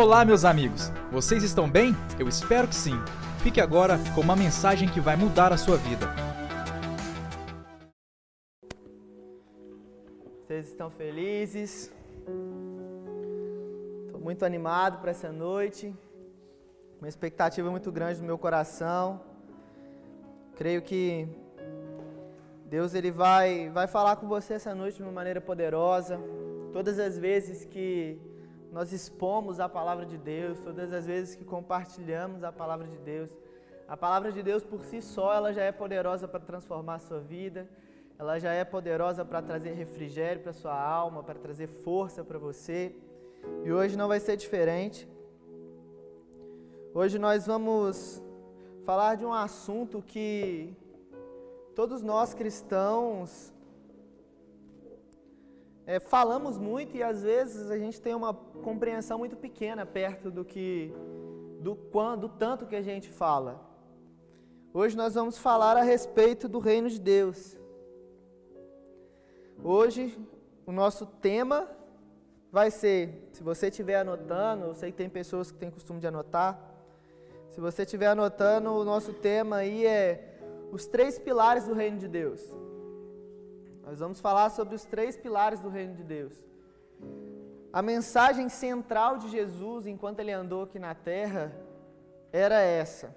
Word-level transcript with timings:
Olá, 0.00 0.24
meus 0.24 0.44
amigos! 0.44 0.92
Vocês 1.10 1.42
estão 1.42 1.68
bem? 1.68 1.92
Eu 2.20 2.28
espero 2.28 2.68
que 2.68 2.74
sim. 2.76 2.94
Fique 3.42 3.60
agora 3.60 3.98
com 4.14 4.20
uma 4.20 4.36
mensagem 4.36 4.88
que 4.88 5.00
vai 5.00 5.16
mudar 5.16 5.52
a 5.52 5.56
sua 5.56 5.76
vida. 5.76 6.06
Vocês 10.46 10.68
estão 10.68 10.88
felizes? 10.88 11.92
Estou 14.06 14.20
muito 14.20 14.44
animado 14.44 15.00
para 15.00 15.10
essa 15.10 15.32
noite. 15.32 15.92
Uma 17.00 17.08
expectativa 17.08 17.68
muito 17.68 17.90
grande 17.90 18.20
no 18.20 18.26
meu 18.26 18.38
coração. 18.38 19.20
Creio 20.54 20.80
que 20.80 21.28
Deus 22.66 22.94
ele 22.94 23.10
vai 23.10 23.68
vai 23.70 23.88
falar 23.88 24.14
com 24.14 24.28
você 24.28 24.54
essa 24.54 24.72
noite 24.76 24.98
de 24.98 25.02
uma 25.02 25.10
maneira 25.10 25.40
poderosa. 25.40 26.20
Todas 26.72 27.00
as 27.00 27.18
vezes 27.18 27.64
que 27.64 28.27
nós 28.72 28.92
expomos 28.92 29.60
a 29.60 29.68
palavra 29.68 30.04
de 30.04 30.18
Deus, 30.18 30.58
todas 30.60 30.92
as 30.92 31.06
vezes 31.06 31.34
que 31.34 31.44
compartilhamos 31.44 32.44
a 32.44 32.52
palavra 32.52 32.86
de 32.86 32.98
Deus. 32.98 33.30
A 33.86 33.96
palavra 33.96 34.30
de 34.30 34.42
Deus 34.42 34.62
por 34.62 34.84
si 34.84 35.00
só, 35.00 35.34
ela 35.34 35.52
já 35.52 35.62
é 35.62 35.72
poderosa 35.72 36.28
para 36.28 36.40
transformar 36.40 36.96
a 36.96 36.98
sua 36.98 37.20
vida, 37.20 37.68
ela 38.18 38.38
já 38.38 38.52
é 38.52 38.64
poderosa 38.64 39.24
para 39.24 39.40
trazer 39.40 39.72
refrigério 39.72 40.42
para 40.42 40.52
sua 40.52 40.78
alma, 40.78 41.22
para 41.22 41.38
trazer 41.38 41.68
força 41.68 42.22
para 42.22 42.38
você. 42.38 42.94
E 43.64 43.72
hoje 43.72 43.96
não 43.96 44.08
vai 44.08 44.20
ser 44.20 44.36
diferente. 44.36 45.08
Hoje 46.92 47.18
nós 47.18 47.46
vamos 47.46 48.22
falar 48.84 49.14
de 49.14 49.24
um 49.24 49.32
assunto 49.32 50.02
que 50.02 50.74
todos 51.74 52.02
nós 52.02 52.34
cristãos 52.34 53.54
é, 55.88 55.98
falamos 55.98 56.58
muito 56.58 56.94
e 56.98 57.02
às 57.02 57.22
vezes 57.22 57.70
a 57.70 57.78
gente 57.78 57.98
tem 57.98 58.14
uma 58.14 58.34
compreensão 58.34 59.16
muito 59.16 59.38
pequena 59.38 59.86
perto 59.86 60.30
do 60.30 60.44
que 60.44 60.92
do 61.60 61.74
quando 61.74 62.28
tanto 62.28 62.66
que 62.66 62.76
a 62.76 62.82
gente 62.82 63.08
fala. 63.08 63.58
Hoje 64.74 64.94
nós 64.94 65.14
vamos 65.14 65.38
falar 65.38 65.78
a 65.78 65.82
respeito 65.82 66.46
do 66.46 66.58
reino 66.58 66.90
de 66.90 67.00
Deus. 67.00 67.56
Hoje 69.64 70.14
o 70.66 70.72
nosso 70.72 71.06
tema 71.06 71.66
vai 72.52 72.70
ser, 72.70 73.26
se 73.32 73.42
você 73.42 73.68
estiver 73.68 73.98
anotando, 73.98 74.66
eu 74.66 74.74
sei 74.74 74.90
que 74.90 74.98
tem 74.98 75.08
pessoas 75.08 75.50
que 75.50 75.56
têm 75.56 75.70
costume 75.70 76.00
de 76.00 76.06
anotar. 76.06 76.60
Se 77.48 77.62
você 77.62 77.84
estiver 77.84 78.08
anotando, 78.08 78.74
o 78.74 78.84
nosso 78.84 79.14
tema 79.14 79.56
aí 79.56 79.86
é 79.86 80.38
os 80.70 80.86
três 80.86 81.18
pilares 81.18 81.64
do 81.64 81.72
reino 81.72 81.96
de 81.96 82.08
Deus. 82.08 82.67
Nós 83.88 84.00
vamos 84.00 84.20
falar 84.20 84.50
sobre 84.50 84.74
os 84.74 84.84
três 84.84 85.16
pilares 85.16 85.60
do 85.60 85.70
reino 85.70 85.94
de 85.94 86.04
Deus. 86.04 86.34
A 87.72 87.80
mensagem 87.80 88.50
central 88.50 89.16
de 89.16 89.30
Jesus 89.30 89.86
enquanto 89.86 90.20
ele 90.20 90.30
andou 90.30 90.64
aqui 90.64 90.78
na 90.78 90.94
terra 90.94 91.58
era 92.30 92.60
essa: 92.60 93.16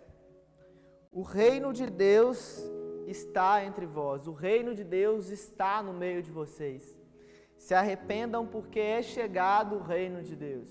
O 1.12 1.24
reino 1.24 1.74
de 1.74 1.88
Deus 1.88 2.64
está 3.06 3.66
entre 3.66 3.86
vós, 3.86 4.28
o 4.28 4.32
reino 4.32 4.74
de 4.74 4.86
Deus 4.86 5.28
está 5.28 5.84
no 5.84 5.92
meio 5.92 6.24
de 6.24 6.32
vocês. 6.32 6.98
Se 7.58 7.74
arrependam 7.74 8.48
porque 8.48 8.80
é 8.80 9.02
chegado 9.02 9.76
o 9.76 9.84
reino 9.84 10.24
de 10.24 10.38
Deus. 10.38 10.70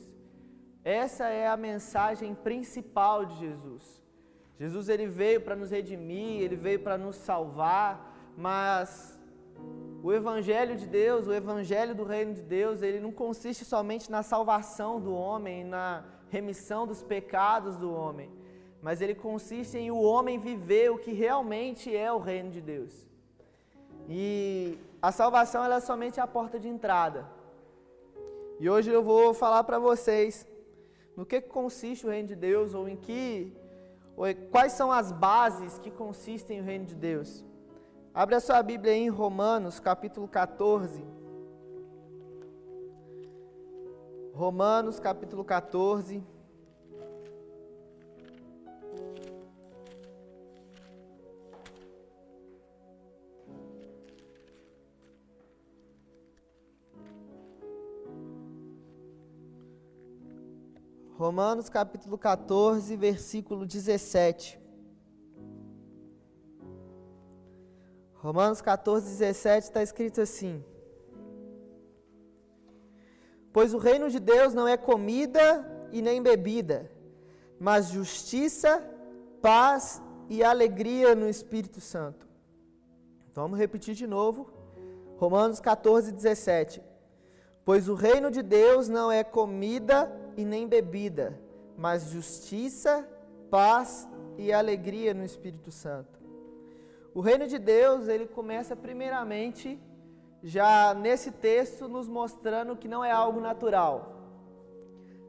Essa 0.82 1.28
é 1.28 1.46
a 1.46 1.58
mensagem 1.58 2.34
principal 2.34 3.26
de 3.26 3.38
Jesus. 3.38 4.02
Jesus 4.58 4.88
ele 4.88 5.06
veio 5.06 5.42
para 5.42 5.54
nos 5.54 5.70
redimir, 5.70 6.40
ele 6.40 6.56
veio 6.56 6.80
para 6.80 6.96
nos 6.96 7.16
salvar, 7.16 8.32
mas 8.34 9.19
o 10.02 10.12
evangelho 10.12 10.76
de 10.76 10.86
Deus, 10.86 11.26
o 11.26 11.32
evangelho 11.32 11.94
do 11.94 12.04
reino 12.04 12.32
de 12.32 12.42
Deus, 12.42 12.80
ele 12.80 13.00
não 13.00 13.12
consiste 13.12 13.64
somente 13.64 14.10
na 14.10 14.22
salvação 14.22 14.98
do 14.98 15.12
homem, 15.12 15.64
na 15.64 16.04
remissão 16.30 16.86
dos 16.86 17.02
pecados 17.02 17.76
do 17.76 17.92
homem, 17.92 18.30
mas 18.80 19.00
ele 19.02 19.14
consiste 19.14 19.76
em 19.76 19.90
o 19.90 20.00
homem 20.00 20.38
viver 20.38 20.90
o 20.90 20.98
que 20.98 21.12
realmente 21.12 21.94
é 21.94 22.10
o 22.10 22.18
reino 22.18 22.50
de 22.50 22.60
Deus. 22.60 23.06
E 24.08 24.78
a 25.02 25.12
salvação 25.12 25.64
é 25.64 25.80
somente 25.80 26.18
a 26.18 26.27
porta 26.27 26.58
de 26.58 26.68
entrada. 26.68 27.28
E 28.58 28.68
hoje 28.70 28.90
eu 28.90 29.02
vou 29.02 29.34
falar 29.34 29.64
para 29.64 29.78
vocês 29.78 30.46
no 31.16 31.27
que 31.27 31.40
consiste 31.40 32.06
o 32.06 32.10
reino 32.10 32.28
de 32.28 32.36
Deus 32.36 32.72
ou 32.74 32.89
em 32.89 32.96
que 32.96 33.52
ou 34.16 34.27
quais 34.50 34.72
são 34.72 34.90
as 34.92 35.12
bases 35.12 35.78
que 35.78 35.90
consistem 35.90 36.60
o 36.60 36.64
reino 36.64 36.84
de 36.84 36.94
Deus. 36.94 37.44
Abre 38.12 38.34
a 38.34 38.40
sua 38.40 38.60
Bíblia 38.60 38.92
em 38.92 39.08
Romanos, 39.08 39.78
capítulo 39.78 40.26
14. 40.26 41.00
Romanos, 44.34 44.98
capítulo 44.98 45.44
14. 45.44 46.20
Romanos 61.16 61.68
capítulo 61.68 62.18
14, 62.18 62.96
versículo 62.96 63.64
17. 63.64 64.59
Romanos 68.23 68.61
14, 68.61 69.07
17 69.07 69.67
está 69.67 69.83
escrito 69.83 70.20
assim: 70.20 70.63
Pois 73.51 73.73
o 73.73 73.79
reino 73.79 74.11
de 74.11 74.20
Deus 74.20 74.53
não 74.53 74.69
é 74.69 74.77
comida 74.77 75.67
e 75.91 76.03
nem 76.03 76.23
bebida, 76.23 76.91
mas 77.58 77.89
justiça, 77.89 78.85
paz 79.41 80.03
e 80.29 80.45
alegria 80.45 81.14
no 81.14 81.29
Espírito 81.29 81.81
Santo. 81.81 82.29
Vamos 83.35 83.58
repetir 83.58 83.95
de 83.95 84.07
novo. 84.07 84.51
Romanos 85.17 85.58
14, 85.58 86.13
17. 86.13 86.83
Pois 87.64 87.89
o 87.89 87.95
reino 87.95 88.31
de 88.31 88.42
Deus 88.42 88.87
não 88.87 89.11
é 89.11 89.25
comida 89.25 90.13
e 90.37 90.45
nem 90.45 90.69
bebida, 90.69 91.41
mas 91.77 92.11
justiça, 92.11 93.08
paz 93.51 94.07
e 94.37 94.52
alegria 94.52 95.14
no 95.14 95.25
Espírito 95.25 95.70
Santo. 95.70 96.20
O 97.12 97.20
reino 97.20 97.46
de 97.48 97.58
Deus, 97.58 98.06
ele 98.06 98.26
começa 98.26 98.76
primeiramente 98.76 99.80
já 100.42 100.94
nesse 100.94 101.32
texto 101.32 101.88
nos 101.88 102.08
mostrando 102.08 102.76
que 102.76 102.86
não 102.86 103.04
é 103.04 103.10
algo 103.10 103.40
natural. 103.40 104.16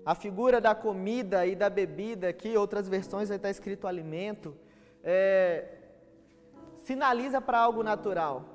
A 0.06 0.14
figura 0.14 0.62
da 0.62 0.76
comida 0.76 1.46
e 1.46 1.56
da 1.56 1.70
bebida, 1.70 2.30
aqui, 2.30 2.56
outras 2.56 2.88
versões 2.88 3.32
estar 3.32 3.50
escrito 3.50 3.88
alimento, 3.88 4.56
é, 5.04 5.66
sinaliza 6.78 7.42
para 7.42 7.60
algo 7.60 7.82
natural. 7.82 8.46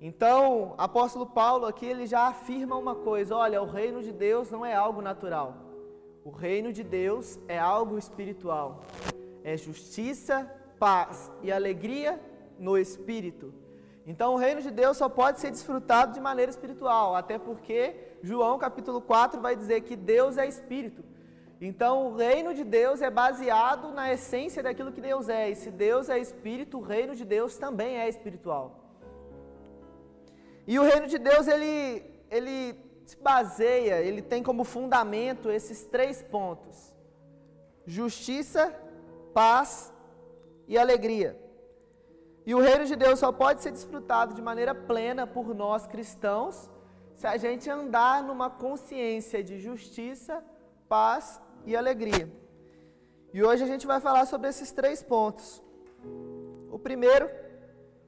Então, 0.00 0.74
apóstolo 0.78 1.26
Paulo 1.26 1.66
aqui 1.66 1.86
ele 1.86 2.06
já 2.06 2.28
afirma 2.28 2.76
uma 2.76 2.94
coisa: 2.94 3.36
olha, 3.36 3.60
o 3.60 3.66
reino 3.66 4.00
de 4.00 4.12
Deus 4.12 4.50
não 4.50 4.64
é 4.64 4.74
algo 4.74 5.00
natural. 5.02 5.56
O 6.24 6.30
reino 6.30 6.72
de 6.72 6.84
Deus 6.84 7.38
é 7.48 7.58
algo 7.58 7.98
espiritual. 7.98 8.84
É 9.42 9.56
justiça, 9.56 10.50
paz 10.78 11.32
e 11.42 11.50
alegria 11.50 12.20
no 12.58 12.76
espírito. 12.78 13.52
Então 14.06 14.34
o 14.34 14.36
reino 14.36 14.60
de 14.60 14.70
Deus 14.70 14.96
só 14.96 15.08
pode 15.08 15.40
ser 15.40 15.50
desfrutado 15.50 16.12
de 16.12 16.20
maneira 16.20 16.50
espiritual, 16.50 17.14
até 17.16 17.38
porque 17.38 17.96
João 18.22 18.58
capítulo 18.58 19.00
4 19.00 19.40
vai 19.40 19.56
dizer 19.56 19.80
que 19.82 19.96
Deus 19.96 20.36
é 20.36 20.46
espírito. 20.46 21.02
Então 21.60 22.08
o 22.08 22.16
reino 22.16 22.52
de 22.52 22.64
Deus 22.64 23.00
é 23.00 23.10
baseado 23.10 23.92
na 23.92 24.12
essência 24.12 24.62
daquilo 24.62 24.92
que 24.92 25.00
Deus 25.00 25.28
é. 25.28 25.50
E 25.50 25.54
se 25.56 25.70
Deus 25.70 26.10
é 26.10 26.18
espírito, 26.18 26.78
o 26.78 26.82
reino 26.82 27.14
de 27.14 27.24
Deus 27.24 27.56
também 27.56 27.98
é 27.98 28.08
espiritual. 28.08 28.80
E 30.66 30.78
o 30.78 30.82
reino 30.82 31.06
de 31.06 31.18
Deus 31.18 31.46
ele 31.48 32.04
ele 32.30 32.76
se 33.06 33.16
baseia, 33.18 34.00
ele 34.00 34.22
tem 34.22 34.42
como 34.42 34.64
fundamento 34.64 35.50
esses 35.50 35.86
três 35.86 36.22
pontos: 36.22 36.94
justiça, 37.86 38.74
paz 39.32 39.92
e 40.66 40.76
alegria. 40.76 41.43
E 42.46 42.54
o 42.54 42.60
reino 42.60 42.84
de 42.84 42.94
Deus 42.94 43.18
só 43.18 43.32
pode 43.32 43.62
ser 43.62 43.70
desfrutado 43.70 44.34
de 44.34 44.42
maneira 44.42 44.74
plena 44.74 45.26
por 45.26 45.54
nós 45.54 45.86
cristãos 45.86 46.70
se 47.14 47.26
a 47.26 47.36
gente 47.36 47.70
andar 47.70 48.22
numa 48.22 48.50
consciência 48.50 49.42
de 49.42 49.58
justiça, 49.58 50.44
paz 50.88 51.40
e 51.64 51.74
alegria. 51.74 52.28
E 53.32 53.42
hoje 53.42 53.64
a 53.64 53.66
gente 53.66 53.86
vai 53.86 54.00
falar 54.00 54.26
sobre 54.26 54.48
esses 54.48 54.70
três 54.72 55.02
pontos. 55.02 55.62
O 56.70 56.78
primeiro, 56.78 57.30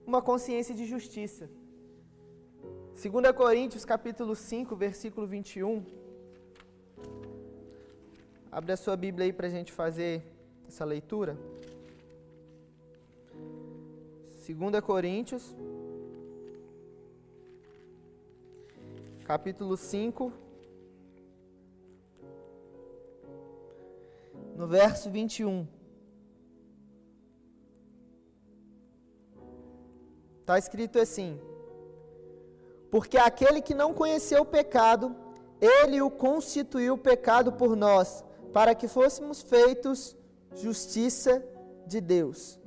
uma 0.06 0.20
consciência 0.20 0.74
de 0.74 0.84
justiça. 0.84 1.48
2 3.02 3.32
Coríntios 3.32 3.84
capítulo 3.84 4.34
5, 4.34 4.76
versículo 4.76 5.26
21. 5.26 5.84
Abre 8.50 8.72
a 8.72 8.76
sua 8.76 8.96
Bíblia 8.96 9.26
aí 9.26 9.32
para 9.32 9.46
a 9.46 9.50
gente 9.50 9.72
fazer 9.72 10.22
essa 10.68 10.84
leitura. 10.84 11.38
2 14.46 14.80
Coríntios, 14.80 15.56
capítulo 19.24 19.76
5, 19.76 20.32
no 24.54 24.68
verso 24.68 25.10
21. 25.10 25.66
Está 30.42 30.56
escrito 30.60 31.00
assim: 31.00 31.40
Porque 32.88 33.18
aquele 33.18 33.60
que 33.60 33.74
não 33.74 33.92
conheceu 33.92 34.42
o 34.42 34.46
pecado, 34.46 35.16
ele 35.60 36.00
o 36.00 36.08
constituiu 36.08 36.96
pecado 36.96 37.52
por 37.54 37.74
nós, 37.74 38.24
para 38.52 38.76
que 38.76 38.86
fôssemos 38.86 39.42
feitos 39.42 40.16
justiça 40.54 41.44
de 41.84 42.00
Deus. 42.00 42.60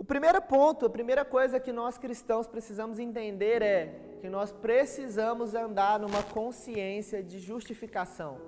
O 0.00 0.04
primeiro 0.12 0.40
ponto, 0.40 0.86
a 0.86 0.88
primeira 0.88 1.26
coisa 1.26 1.60
que 1.60 1.70
nós 1.70 1.98
cristãos 1.98 2.46
precisamos 2.46 2.98
entender 2.98 3.60
é 3.60 4.00
que 4.22 4.30
nós 4.30 4.50
precisamos 4.50 5.54
andar 5.54 6.00
numa 6.00 6.22
consciência 6.22 7.22
de 7.22 7.38
justificação. 7.38 8.38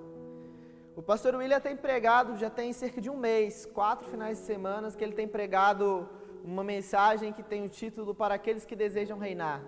O 0.95 1.01
pastor 1.03 1.35
William 1.35 1.59
tem 1.59 1.77
pregado, 1.77 2.35
já 2.37 2.49
tem 2.49 2.73
cerca 2.73 2.99
de 2.99 3.07
um 3.07 3.15
mês, 3.15 3.67
quatro 3.67 4.09
finais 4.09 4.39
de 4.39 4.45
semana, 4.45 4.89
que 4.89 5.03
ele 5.03 5.13
tem 5.13 5.27
pregado 5.27 6.09
uma 6.43 6.63
mensagem 6.63 7.31
que 7.31 7.43
tem 7.43 7.63
o 7.63 7.69
título 7.69 8.15
Para 8.15 8.33
aqueles 8.33 8.65
que 8.65 8.75
desejam 8.75 9.19
reinar. 9.19 9.61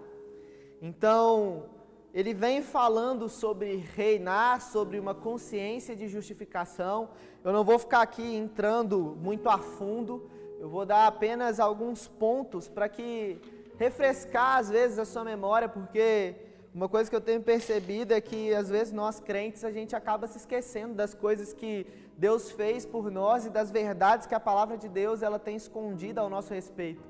Então, 0.81 1.65
ele 2.11 2.33
vem 2.33 2.63
falando 2.63 3.29
sobre 3.29 3.75
reinar, 3.95 4.59
sobre 4.59 4.97
uma 4.97 5.13
consciência 5.13 5.95
de 5.95 6.07
justificação. 6.07 7.09
Eu 7.43 7.53
não 7.53 7.63
vou 7.63 7.77
ficar 7.77 8.01
aqui 8.01 8.35
entrando 8.35 9.15
muito 9.21 9.47
a 9.47 9.59
fundo, 9.59 10.31
eu 10.65 10.69
vou 10.69 10.83
dar 10.83 11.05
apenas 11.05 11.59
alguns 11.59 12.07
pontos 12.07 12.67
para 12.67 12.89
que 12.89 13.39
refrescar 13.77 14.57
às 14.57 14.67
vezes 14.67 14.97
a 14.97 15.05
sua 15.05 15.23
memória, 15.23 15.69
porque 15.69 16.33
uma 16.73 16.89
coisa 16.89 17.07
que 17.07 17.15
eu 17.15 17.21
tenho 17.21 17.39
percebido 17.39 18.15
é 18.15 18.19
que 18.19 18.51
às 18.51 18.67
vezes 18.67 18.91
nós 18.91 19.19
crentes 19.19 19.63
a 19.63 19.69
gente 19.71 19.95
acaba 19.95 20.25
se 20.25 20.39
esquecendo 20.39 20.95
das 20.95 21.13
coisas 21.13 21.53
que 21.53 21.85
Deus 22.17 22.49
fez 22.49 22.83
por 22.83 23.11
nós 23.11 23.45
e 23.45 23.51
das 23.51 23.69
verdades 23.69 24.25
que 24.25 24.33
a 24.33 24.39
palavra 24.39 24.75
de 24.75 24.89
Deus 24.89 25.21
ela 25.21 25.37
tem 25.37 25.55
escondida 25.55 26.21
ao 26.21 26.31
nosso 26.31 26.51
respeito. 26.51 27.03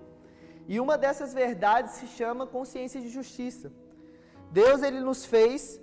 E 0.67 0.77
uma 0.77 0.97
dessas 0.97 1.33
verdades 1.33 1.93
se 1.93 2.07
chama 2.07 2.45
consciência 2.45 2.99
de 2.99 3.07
justiça. 3.07 3.71
Deus 4.51 4.83
ele 4.83 4.99
nos 4.99 5.23
fez 5.23 5.79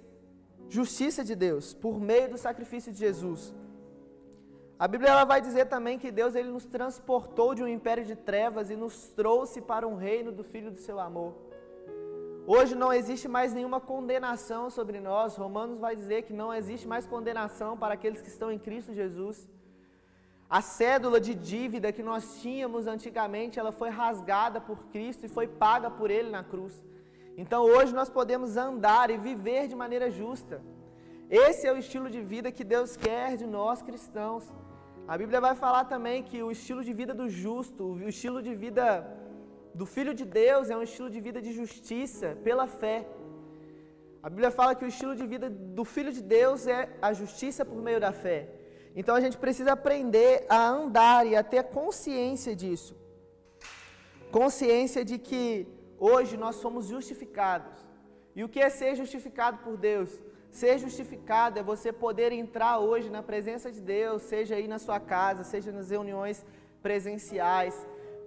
justiça 0.68 1.24
de 1.24 1.34
Deus 1.34 1.72
por 1.72 1.98
meio 1.98 2.28
do 2.28 2.36
sacrifício 2.36 2.92
de 2.92 2.98
Jesus. 2.98 3.54
A 4.82 4.88
Bíblia 4.88 5.10
ela 5.10 5.24
vai 5.24 5.40
dizer 5.40 5.66
também 5.66 5.96
que 5.96 6.10
Deus 6.10 6.34
ele 6.34 6.50
nos 6.50 6.64
transportou 6.66 7.54
de 7.54 7.62
um 7.62 7.68
império 7.68 8.04
de 8.04 8.16
trevas 8.16 8.68
e 8.68 8.74
nos 8.74 8.96
trouxe 9.10 9.60
para 9.60 9.86
um 9.86 9.94
reino 9.94 10.32
do 10.32 10.42
Filho 10.42 10.72
do 10.72 10.80
seu 10.86 10.98
amor. 10.98 11.34
Hoje 12.48 12.74
não 12.74 12.92
existe 12.92 13.28
mais 13.28 13.52
nenhuma 13.52 13.80
condenação 13.80 14.68
sobre 14.70 14.98
nós. 14.98 15.36
Romanos 15.36 15.78
vai 15.78 15.94
dizer 15.94 16.22
que 16.22 16.32
não 16.32 16.52
existe 16.52 16.88
mais 16.88 17.06
condenação 17.06 17.78
para 17.78 17.94
aqueles 17.94 18.20
que 18.20 18.32
estão 18.34 18.50
em 18.50 18.58
Cristo 18.58 18.92
Jesus. 18.92 19.48
A 20.50 20.60
cédula 20.60 21.20
de 21.20 21.32
dívida 21.32 21.92
que 21.92 22.02
nós 22.02 22.40
tínhamos 22.42 22.88
antigamente, 22.88 23.60
ela 23.60 23.70
foi 23.70 23.88
rasgada 23.88 24.60
por 24.60 24.78
Cristo 24.86 25.24
e 25.26 25.28
foi 25.28 25.46
paga 25.46 25.92
por 25.92 26.10
ele 26.10 26.28
na 26.28 26.42
cruz. 26.42 26.82
Então 27.36 27.62
hoje 27.62 27.94
nós 27.94 28.10
podemos 28.10 28.56
andar 28.56 29.10
e 29.10 29.16
viver 29.16 29.68
de 29.68 29.76
maneira 29.76 30.10
justa. 30.10 30.60
Esse 31.30 31.68
é 31.68 31.72
o 31.72 31.78
estilo 31.78 32.10
de 32.10 32.20
vida 32.20 32.50
que 32.50 32.64
Deus 32.64 32.96
quer 32.96 33.36
de 33.36 33.46
nós 33.46 33.80
cristãos. 33.80 34.52
A 35.06 35.18
Bíblia 35.18 35.40
vai 35.40 35.54
falar 35.56 35.84
também 35.86 36.22
que 36.22 36.42
o 36.42 36.50
estilo 36.50 36.82
de 36.84 36.92
vida 36.92 37.12
do 37.12 37.28
justo, 37.28 37.84
o 37.94 38.08
estilo 38.08 38.40
de 38.40 38.54
vida 38.54 39.04
do 39.74 39.84
Filho 39.84 40.14
de 40.14 40.24
Deus 40.24 40.70
é 40.70 40.76
um 40.76 40.82
estilo 40.82 41.10
de 41.10 41.20
vida 41.20 41.42
de 41.42 41.52
justiça 41.52 42.38
pela 42.44 42.68
fé. 42.68 43.04
A 44.22 44.30
Bíblia 44.30 44.52
fala 44.52 44.76
que 44.76 44.84
o 44.84 44.88
estilo 44.88 45.16
de 45.16 45.26
vida 45.26 45.50
do 45.50 45.84
Filho 45.84 46.12
de 46.12 46.22
Deus 46.22 46.68
é 46.68 46.88
a 47.02 47.12
justiça 47.12 47.64
por 47.64 47.82
meio 47.82 47.98
da 47.98 48.12
fé. 48.12 48.48
Então 48.94 49.16
a 49.16 49.20
gente 49.20 49.36
precisa 49.36 49.72
aprender 49.72 50.46
a 50.48 50.68
andar 50.68 51.26
e 51.26 51.34
a 51.34 51.42
ter 51.42 51.64
consciência 51.64 52.54
disso. 52.54 52.94
Consciência 54.30 55.04
de 55.04 55.18
que 55.18 55.66
hoje 55.98 56.36
nós 56.36 56.56
somos 56.56 56.86
justificados. 56.86 57.76
E 58.36 58.44
o 58.44 58.48
que 58.48 58.60
é 58.60 58.70
ser 58.70 58.94
justificado 58.94 59.58
por 59.64 59.76
Deus? 59.76 60.22
Ser 60.60 60.78
justificado 60.78 61.58
é 61.58 61.62
você 61.62 61.90
poder 61.90 62.30
entrar 62.30 62.78
hoje 62.78 63.08
na 63.08 63.22
presença 63.22 63.72
de 63.72 63.80
Deus, 63.80 64.20
seja 64.20 64.54
aí 64.56 64.68
na 64.68 64.78
sua 64.78 65.00
casa, 65.00 65.42
seja 65.42 65.72
nas 65.72 65.88
reuniões 65.88 66.44
presenciais, 66.82 67.74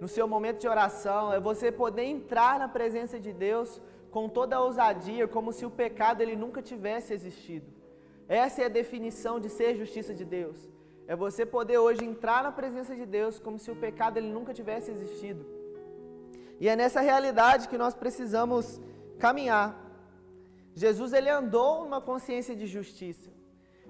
no 0.00 0.08
seu 0.08 0.26
momento 0.26 0.58
de 0.58 0.66
oração, 0.66 1.32
é 1.32 1.38
você 1.38 1.70
poder 1.70 2.02
entrar 2.02 2.58
na 2.58 2.68
presença 2.68 3.18
de 3.20 3.32
Deus 3.32 3.80
com 4.10 4.28
toda 4.28 4.56
a 4.56 4.60
ousadia, 4.60 5.28
como 5.28 5.52
se 5.52 5.64
o 5.64 5.70
pecado 5.70 6.20
ele 6.20 6.34
nunca 6.34 6.60
tivesse 6.60 7.14
existido. 7.14 7.66
Essa 8.28 8.62
é 8.62 8.64
a 8.64 8.76
definição 8.80 9.38
de 9.38 9.48
ser 9.48 9.76
justiça 9.76 10.12
de 10.12 10.24
Deus. 10.24 10.56
É 11.06 11.14
você 11.14 11.46
poder 11.46 11.78
hoje 11.78 12.04
entrar 12.04 12.42
na 12.42 12.50
presença 12.50 12.96
de 12.96 13.06
Deus 13.06 13.38
como 13.38 13.56
se 13.56 13.70
o 13.70 13.76
pecado 13.76 14.16
ele 14.16 14.32
nunca 14.32 14.52
tivesse 14.52 14.90
existido. 14.90 15.46
E 16.58 16.68
é 16.68 16.74
nessa 16.74 17.00
realidade 17.00 17.68
que 17.68 17.78
nós 17.78 17.94
precisamos 17.94 18.80
caminhar. 19.16 19.85
Jesus 20.82 21.14
ele 21.14 21.30
andou 21.30 21.84
numa 21.84 22.00
consciência 22.10 22.54
de 22.54 22.66
justiça. 22.66 23.30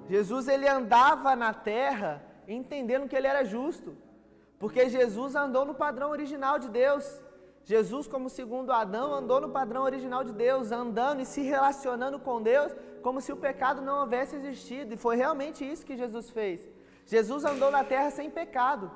Jesus 0.08 0.46
ele 0.46 0.68
andava 0.68 1.34
na 1.34 1.52
terra 1.52 2.24
entendendo 2.46 3.08
que 3.08 3.16
ele 3.16 3.26
era 3.26 3.44
justo. 3.44 3.96
Porque 4.60 4.88
Jesus 4.88 5.34
andou 5.34 5.64
no 5.64 5.74
padrão 5.74 6.10
original 6.10 6.58
de 6.60 6.68
Deus. 6.68 7.04
Jesus, 7.64 8.06
como 8.06 8.30
segundo 8.30 8.70
Adão, 8.70 9.12
andou 9.12 9.40
no 9.40 9.48
padrão 9.48 9.82
original 9.82 10.22
de 10.22 10.32
Deus, 10.32 10.70
andando 10.70 11.20
e 11.20 11.26
se 11.26 11.42
relacionando 11.42 12.20
com 12.20 12.40
Deus 12.40 12.72
como 13.02 13.20
se 13.20 13.32
o 13.32 13.36
pecado 13.36 13.82
não 13.82 14.02
houvesse 14.02 14.36
existido. 14.36 14.94
E 14.94 14.96
foi 14.96 15.16
realmente 15.16 15.68
isso 15.68 15.84
que 15.84 15.96
Jesus 15.96 16.30
fez. 16.30 16.60
Jesus 17.04 17.44
andou 17.44 17.70
na 17.72 17.82
terra 17.82 18.12
sem 18.12 18.30
pecado. 18.30 18.90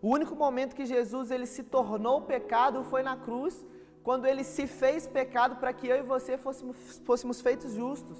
O 0.00 0.08
único 0.08 0.36
momento 0.36 0.76
que 0.76 0.86
Jesus 0.86 1.32
ele 1.32 1.46
se 1.46 1.64
tornou 1.64 2.22
pecado 2.22 2.84
foi 2.84 3.02
na 3.02 3.16
cruz, 3.16 3.64
quando 4.02 4.26
ele 4.26 4.44
se 4.44 4.66
fez 4.66 5.06
pecado 5.06 5.56
para 5.56 5.72
que 5.72 5.86
eu 5.86 5.96
e 5.96 6.02
você 6.02 6.36
fôssemos, 6.36 6.76
fôssemos 7.04 7.40
feitos 7.40 7.72
justos 7.72 8.18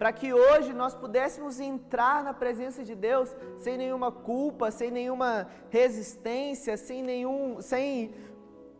para 0.00 0.14
que 0.14 0.32
hoje 0.32 0.72
nós 0.72 0.94
pudéssemos 0.94 1.60
entrar 1.60 2.24
na 2.24 2.32
presença 2.32 2.82
de 2.82 2.94
Deus 2.94 3.36
sem 3.58 3.76
nenhuma 3.76 4.10
culpa, 4.10 4.70
sem 4.70 4.90
nenhuma 4.90 5.46
resistência, 5.68 6.74
sem 6.78 7.02
nenhum, 7.02 7.60
sem 7.60 8.14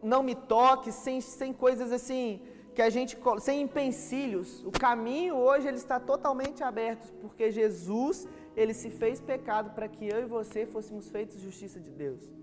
não 0.03 0.23
me 0.23 0.35
toque, 0.35 0.91
sem, 0.91 1.21
sem 1.21 1.53
coisas 1.53 1.93
assim 1.93 2.41
que 2.75 2.81
a 2.81 2.89
gente 2.89 3.19
sem 3.41 3.61
empecilhos. 3.61 4.65
O 4.65 4.71
caminho 4.71 5.37
hoje 5.37 5.69
ele 5.69 5.77
está 5.77 6.01
totalmente 6.01 6.63
aberto, 6.65 7.13
porque 7.21 7.51
Jesus, 7.51 8.27
ele 8.57 8.73
se 8.73 8.89
fez 8.89 9.21
pecado 9.21 9.75
para 9.75 9.89
que 9.89 10.09
eu 10.09 10.21
e 10.23 10.25
você 10.25 10.65
fôssemos 10.65 11.11
feitos 11.11 11.39
justiça 11.39 11.79
de 11.79 11.91
Deus. 11.91 12.40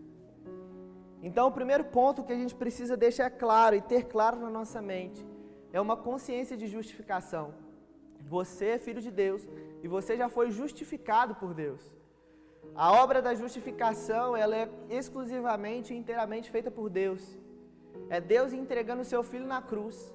Então, 1.21 1.47
o 1.47 1.51
primeiro 1.51 1.83
ponto 1.83 2.23
que 2.23 2.33
a 2.33 2.35
gente 2.35 2.55
precisa 2.55 2.95
deixar 2.95 3.29
claro 3.29 3.75
e 3.75 3.81
ter 3.81 4.05
claro 4.05 4.39
na 4.39 4.49
nossa 4.49 4.81
mente 4.81 5.25
é 5.73 5.81
uma 5.81 5.97
consciência 5.97 6.55
de 6.55 6.67
justificação. 6.67 7.53
Você 8.27 8.65
é 8.67 8.77
filho 8.77 9.01
de 9.01 9.11
Deus 9.11 9.47
e 9.83 9.87
você 9.87 10.15
já 10.15 10.29
foi 10.29 10.51
justificado 10.51 11.35
por 11.35 11.53
Deus. 11.53 11.81
A 12.75 12.91
obra 13.03 13.21
da 13.21 13.33
justificação, 13.33 14.35
ela 14.35 14.55
é 14.55 14.69
exclusivamente 14.89 15.93
e 15.93 15.97
inteiramente 15.97 16.51
feita 16.51 16.69
por 16.69 16.89
Deus. 16.89 17.37
É 18.09 18.21
Deus 18.21 18.53
entregando 18.53 19.01
o 19.01 19.05
seu 19.05 19.23
filho 19.23 19.47
na 19.47 19.61
cruz 19.61 20.13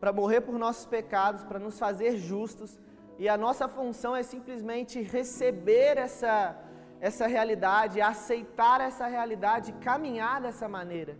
para 0.00 0.12
morrer 0.12 0.40
por 0.42 0.58
nossos 0.58 0.86
pecados, 0.86 1.44
para 1.44 1.58
nos 1.58 1.78
fazer 1.78 2.16
justos, 2.16 2.78
e 3.18 3.28
a 3.28 3.36
nossa 3.36 3.68
função 3.68 4.14
é 4.14 4.22
simplesmente 4.22 5.00
receber 5.00 5.96
essa 5.96 6.58
essa 7.08 7.26
realidade, 7.26 8.00
aceitar 8.00 8.78
essa 8.80 9.06
realidade 9.14 9.72
caminhar 9.88 10.36
dessa 10.44 10.66
maneira. 10.76 11.14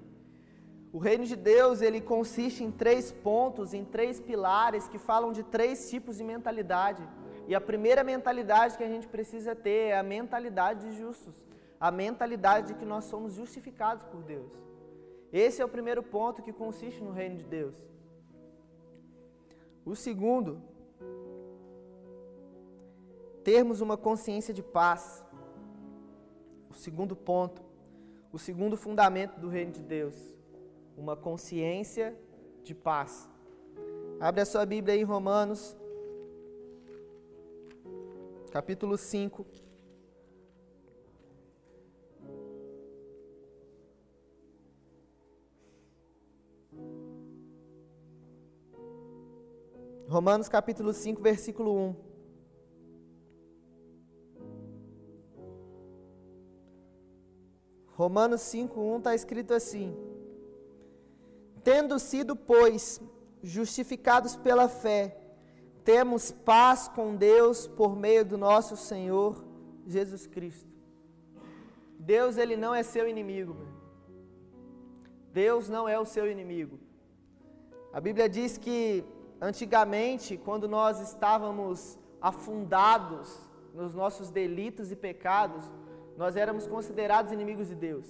O 0.96 0.98
reino 1.06 1.24
de 1.30 1.36
Deus, 1.36 1.82
ele 1.86 2.00
consiste 2.00 2.60
em 2.66 2.70
três 2.82 3.12
pontos, 3.26 3.74
em 3.78 3.84
três 3.96 4.18
pilares 4.28 4.88
que 4.92 4.98
falam 5.08 5.30
de 5.38 5.42
três 5.56 5.90
tipos 5.90 6.16
de 6.18 6.24
mentalidade. 6.24 7.02
E 7.48 7.54
a 7.54 7.60
primeira 7.70 8.02
mentalidade 8.02 8.78
que 8.78 8.86
a 8.88 8.92
gente 8.94 9.06
precisa 9.16 9.54
ter 9.66 9.80
é 9.88 9.98
a 9.98 10.02
mentalidade 10.02 10.78
de 10.86 10.92
justos, 11.00 11.34
a 11.78 11.90
mentalidade 11.90 12.68
de 12.68 12.74
que 12.80 12.86
nós 12.92 13.04
somos 13.12 13.34
justificados 13.40 14.04
por 14.04 14.22
Deus. 14.22 14.52
Esse 15.30 15.60
é 15.60 15.64
o 15.66 15.74
primeiro 15.76 16.02
ponto 16.16 16.44
que 16.46 16.52
consiste 16.64 17.02
no 17.04 17.12
reino 17.20 17.36
de 17.42 17.46
Deus. 17.58 17.76
O 19.84 19.94
segundo, 20.06 20.62
termos 23.52 23.82
uma 23.82 23.98
consciência 24.08 24.54
de 24.54 24.62
paz. 24.62 25.22
O 26.74 26.76
segundo 26.76 27.14
ponto, 27.14 27.62
o 28.32 28.38
segundo 28.38 28.76
fundamento 28.76 29.38
do 29.38 29.48
reino 29.48 29.70
de 29.70 29.80
Deus 29.80 30.34
uma 30.96 31.16
consciência 31.16 32.16
de 32.62 32.74
paz. 32.74 33.28
Abre 34.20 34.40
a 34.40 34.44
sua 34.44 34.66
Bíblia 34.66 34.94
aí 34.94 35.00
em 35.00 35.04
Romanos, 35.04 35.76
capítulo 38.50 38.96
5. 38.96 39.46
Romanos 50.08 50.48
capítulo 50.48 50.92
5, 50.92 51.22
versículo 51.22 51.76
1. 51.76 52.13
Romanos 58.04 58.42
5:1 58.42 58.98
está 58.98 59.14
escrito 59.14 59.54
assim: 59.54 59.88
Tendo 61.62 61.98
sido, 61.98 62.36
pois, 62.36 63.00
justificados 63.42 64.36
pela 64.36 64.68
fé, 64.68 65.02
temos 65.82 66.30
paz 66.30 66.86
com 66.96 67.16
Deus 67.16 67.66
por 67.66 67.96
meio 67.96 68.22
do 68.22 68.36
nosso 68.36 68.76
Senhor 68.76 69.42
Jesus 69.86 70.26
Cristo. 70.26 70.68
Deus 71.98 72.36
ele 72.36 72.56
não 72.64 72.74
é 72.74 72.82
seu 72.82 73.08
inimigo. 73.08 73.56
Deus 75.32 75.70
não 75.74 75.88
é 75.88 75.98
o 75.98 76.04
seu 76.14 76.30
inimigo. 76.30 76.78
A 77.90 78.00
Bíblia 78.06 78.28
diz 78.28 78.58
que 78.58 79.02
antigamente, 79.40 80.36
quando 80.36 80.68
nós 80.68 81.00
estávamos 81.00 81.98
afundados 82.20 83.28
nos 83.72 83.94
nossos 83.94 84.30
delitos 84.30 84.92
e 84.92 84.96
pecados, 84.96 85.64
nós 86.16 86.36
éramos 86.36 86.66
considerados 86.66 87.32
inimigos 87.32 87.68
de 87.68 87.74
Deus. 87.74 88.06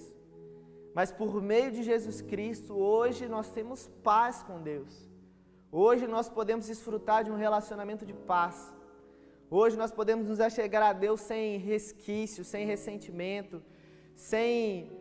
Mas 0.93 1.11
por 1.11 1.41
meio 1.41 1.71
de 1.71 1.83
Jesus 1.83 2.21
Cristo, 2.21 2.73
hoje 2.73 3.27
nós 3.27 3.49
temos 3.49 3.89
paz 4.03 4.43
com 4.43 4.61
Deus. 4.61 5.09
Hoje 5.71 6.07
nós 6.07 6.29
podemos 6.29 6.67
desfrutar 6.67 7.23
de 7.23 7.31
um 7.31 7.35
relacionamento 7.35 8.05
de 8.05 8.13
paz. 8.13 8.73
Hoje 9.49 9.75
nós 9.77 9.91
podemos 9.91 10.29
nos 10.29 10.39
achegar 10.39 10.83
a 10.83 10.93
Deus 10.93 11.19
sem 11.21 11.57
resquício, 11.57 12.45
sem 12.45 12.65
ressentimento, 12.65 13.61
sem 14.15 14.91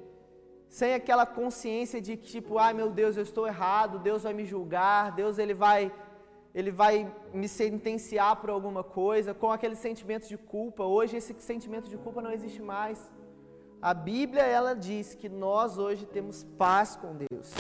sem 0.68 0.92
aquela 0.92 1.24
consciência 1.24 2.00
de 2.02 2.16
que 2.16 2.26
tipo, 2.32 2.58
ai 2.58 2.74
meu 2.74 2.90
Deus, 2.90 3.16
eu 3.16 3.22
estou 3.22 3.46
errado, 3.46 4.00
Deus 4.00 4.24
vai 4.24 4.32
me 4.32 4.44
julgar, 4.44 5.12
Deus 5.12 5.38
ele 5.38 5.54
vai 5.54 5.92
ele 6.54 6.70
vai 6.70 7.12
me 7.32 7.48
sentenciar 7.48 8.36
por 8.36 8.48
alguma 8.48 8.84
coisa, 8.84 9.34
com 9.34 9.50
aquele 9.50 9.74
sentimento 9.74 10.28
de 10.28 10.38
culpa. 10.38 10.84
Hoje 10.84 11.16
esse 11.16 11.34
sentimento 11.40 11.88
de 11.88 11.98
culpa 11.98 12.22
não 12.22 12.30
existe 12.30 12.62
mais. 12.62 13.12
A 13.82 13.92
Bíblia 13.92 14.42
ela 14.42 14.74
diz 14.74 15.14
que 15.14 15.28
nós 15.28 15.78
hoje 15.78 16.06
temos 16.06 16.44
paz 16.56 16.94
com 16.94 17.16
Deus. 17.16 17.52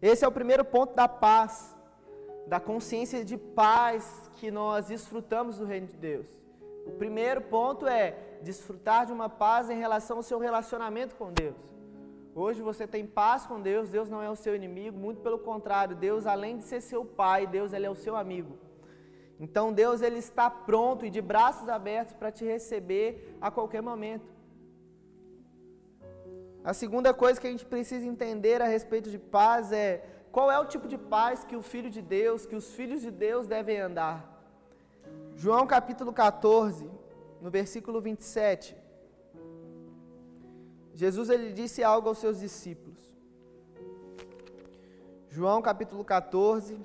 Esse 0.00 0.24
é 0.24 0.28
o 0.28 0.32
primeiro 0.32 0.64
ponto 0.64 0.94
da 0.94 1.08
paz, 1.08 1.76
da 2.46 2.60
consciência 2.60 3.24
de 3.24 3.36
paz 3.36 4.30
que 4.36 4.50
nós 4.50 4.86
desfrutamos 4.86 5.58
do 5.58 5.64
reino 5.64 5.88
de 5.88 5.96
Deus. 5.96 6.26
O 6.86 6.92
primeiro 6.92 7.42
ponto 7.42 7.86
é 7.86 8.16
desfrutar 8.42 9.06
de 9.06 9.12
uma 9.12 9.28
paz 9.28 9.68
em 9.68 9.76
relação 9.76 10.18
ao 10.18 10.22
seu 10.22 10.38
relacionamento 10.38 11.16
com 11.16 11.32
Deus. 11.32 11.69
Hoje 12.34 12.62
você 12.62 12.86
tem 12.86 13.04
paz 13.04 13.44
com 13.44 13.60
Deus, 13.60 13.90
Deus 13.90 14.08
não 14.08 14.22
é 14.22 14.30
o 14.30 14.36
seu 14.36 14.54
inimigo, 14.54 14.96
muito 14.96 15.20
pelo 15.20 15.38
contrário, 15.38 15.96
Deus 15.96 16.26
além 16.26 16.58
de 16.58 16.64
ser 16.64 16.80
seu 16.80 17.04
pai, 17.04 17.46
Deus 17.46 17.72
ele 17.72 17.86
é 17.86 17.90
o 17.90 17.94
seu 17.94 18.14
amigo. 18.14 18.56
Então 19.38 19.72
Deus 19.72 20.00
ele 20.00 20.18
está 20.18 20.48
pronto 20.48 21.04
e 21.04 21.10
de 21.10 21.20
braços 21.20 21.68
abertos 21.68 22.14
para 22.14 22.30
te 22.30 22.44
receber 22.44 23.36
a 23.40 23.50
qualquer 23.50 23.82
momento. 23.82 24.28
A 26.62 26.72
segunda 26.72 27.12
coisa 27.12 27.40
que 27.40 27.46
a 27.46 27.50
gente 27.50 27.66
precisa 27.66 28.06
entender 28.06 28.60
a 28.62 28.66
respeito 28.66 29.10
de 29.10 29.18
paz 29.18 29.72
é 29.72 30.04
qual 30.30 30.50
é 30.52 30.58
o 30.60 30.66
tipo 30.66 30.86
de 30.86 30.98
paz 30.98 31.42
que 31.42 31.56
o 31.56 31.62
filho 31.62 31.90
de 31.90 32.02
Deus, 32.02 32.46
que 32.46 32.54
os 32.54 32.74
filhos 32.74 33.00
de 33.00 33.10
Deus 33.10 33.46
devem 33.46 33.80
andar. 33.80 34.18
João 35.34 35.66
capítulo 35.66 36.12
14, 36.12 36.88
no 37.40 37.50
versículo 37.50 38.00
27. 38.00 38.76
Jesus 41.00 41.30
ele 41.30 41.50
disse 41.50 41.82
algo 41.82 42.10
aos 42.10 42.18
seus 42.18 42.40
discípulos. 42.40 43.00
João 45.30 45.62
capítulo 45.62 46.04
14, 46.04 46.78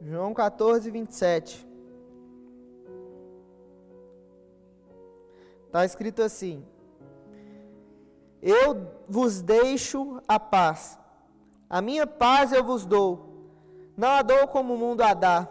João 0.00 0.32
14, 0.32 0.88
27. 0.88 1.66
Está 5.66 5.84
escrito 5.84 6.22
assim: 6.22 6.64
Eu 8.40 8.92
vos 9.08 9.42
deixo 9.42 10.22
a 10.28 10.38
paz, 10.38 10.96
a 11.68 11.80
minha 11.82 12.06
paz 12.06 12.52
eu 12.52 12.64
vos 12.64 12.86
dou, 12.86 13.28
não 13.96 14.08
a 14.10 14.22
dou 14.22 14.46
como 14.48 14.74
o 14.74 14.78
mundo 14.78 15.02
a 15.02 15.12
dá. 15.12 15.48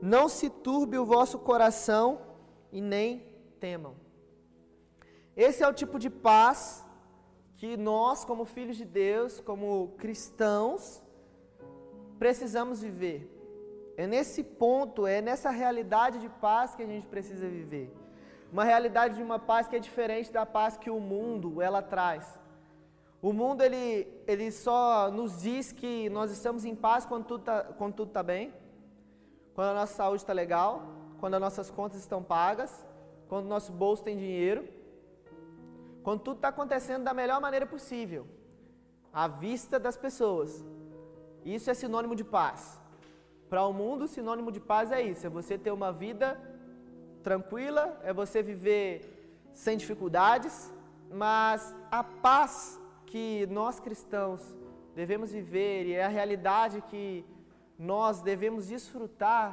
Não 0.00 0.28
se 0.28 0.48
turbe 0.48 0.96
o 0.98 1.04
vosso 1.04 1.38
coração 1.38 2.20
e 2.70 2.80
nem 2.80 3.26
temam. 3.58 3.94
Esse 5.36 5.62
é 5.62 5.68
o 5.68 5.72
tipo 5.72 5.98
de 5.98 6.08
paz 6.08 6.84
que 7.56 7.76
nós, 7.76 8.24
como 8.24 8.44
filhos 8.44 8.76
de 8.76 8.84
Deus, 8.84 9.40
como 9.40 9.94
cristãos, 9.98 11.02
precisamos 12.18 12.80
viver. 12.80 13.30
É 13.96 14.06
nesse 14.06 14.44
ponto, 14.44 15.06
é 15.06 15.20
nessa 15.20 15.50
realidade 15.50 16.18
de 16.18 16.28
paz 16.28 16.74
que 16.74 16.82
a 16.82 16.86
gente 16.86 17.06
precisa 17.06 17.48
viver. 17.48 17.92
Uma 18.52 18.64
realidade 18.64 19.16
de 19.16 19.22
uma 19.22 19.38
paz 19.38 19.66
que 19.66 19.76
é 19.76 19.80
diferente 19.80 20.32
da 20.32 20.46
paz 20.46 20.76
que 20.76 20.90
o 20.90 21.00
mundo 21.00 21.60
ela 21.60 21.82
traz. 21.82 22.38
O 23.28 23.32
mundo 23.32 23.62
ele, 23.62 24.06
ele 24.26 24.52
só 24.52 25.10
nos 25.10 25.40
diz 25.40 25.72
que 25.72 26.10
nós 26.10 26.30
estamos 26.30 26.62
em 26.66 26.74
paz 26.74 27.06
quando 27.06 27.24
tudo 27.24 27.40
está 27.40 28.06
tá 28.12 28.22
bem, 28.22 28.52
quando 29.54 29.68
a 29.68 29.74
nossa 29.80 29.94
saúde 29.94 30.22
está 30.22 30.34
legal, 30.34 30.82
quando 31.20 31.32
as 31.32 31.40
nossas 31.40 31.70
contas 31.70 32.00
estão 32.00 32.22
pagas, 32.22 32.84
quando 33.26 33.46
o 33.46 33.48
nosso 33.48 33.72
bolso 33.72 34.04
tem 34.04 34.18
dinheiro, 34.18 34.68
quando 36.02 36.20
tudo 36.20 36.36
está 36.36 36.48
acontecendo 36.48 37.02
da 37.02 37.14
melhor 37.14 37.40
maneira 37.40 37.64
possível, 37.64 38.26
à 39.10 39.26
vista 39.26 39.80
das 39.80 39.96
pessoas. 39.96 40.62
Isso 41.46 41.70
é 41.70 41.72
sinônimo 41.72 42.14
de 42.14 42.24
paz. 42.24 42.78
Para 43.48 43.64
o 43.64 43.72
mundo, 43.72 44.06
sinônimo 44.06 44.52
de 44.52 44.60
paz 44.60 44.92
é 44.92 45.00
isso: 45.00 45.26
é 45.26 45.30
você 45.30 45.56
ter 45.56 45.70
uma 45.70 45.90
vida 45.90 46.38
tranquila, 47.22 47.98
é 48.02 48.12
você 48.12 48.42
viver 48.42 49.48
sem 49.54 49.78
dificuldades, 49.78 50.70
mas 51.10 51.74
a 51.90 52.04
paz 52.04 52.83
que 53.14 53.46
nós 53.46 53.78
cristãos 53.78 54.40
devemos 54.92 55.30
viver 55.30 55.86
e 55.86 55.92
é 55.92 56.02
a 56.02 56.08
realidade 56.08 56.82
que 56.90 57.24
nós 57.78 58.20
devemos 58.20 58.66
desfrutar 58.66 59.46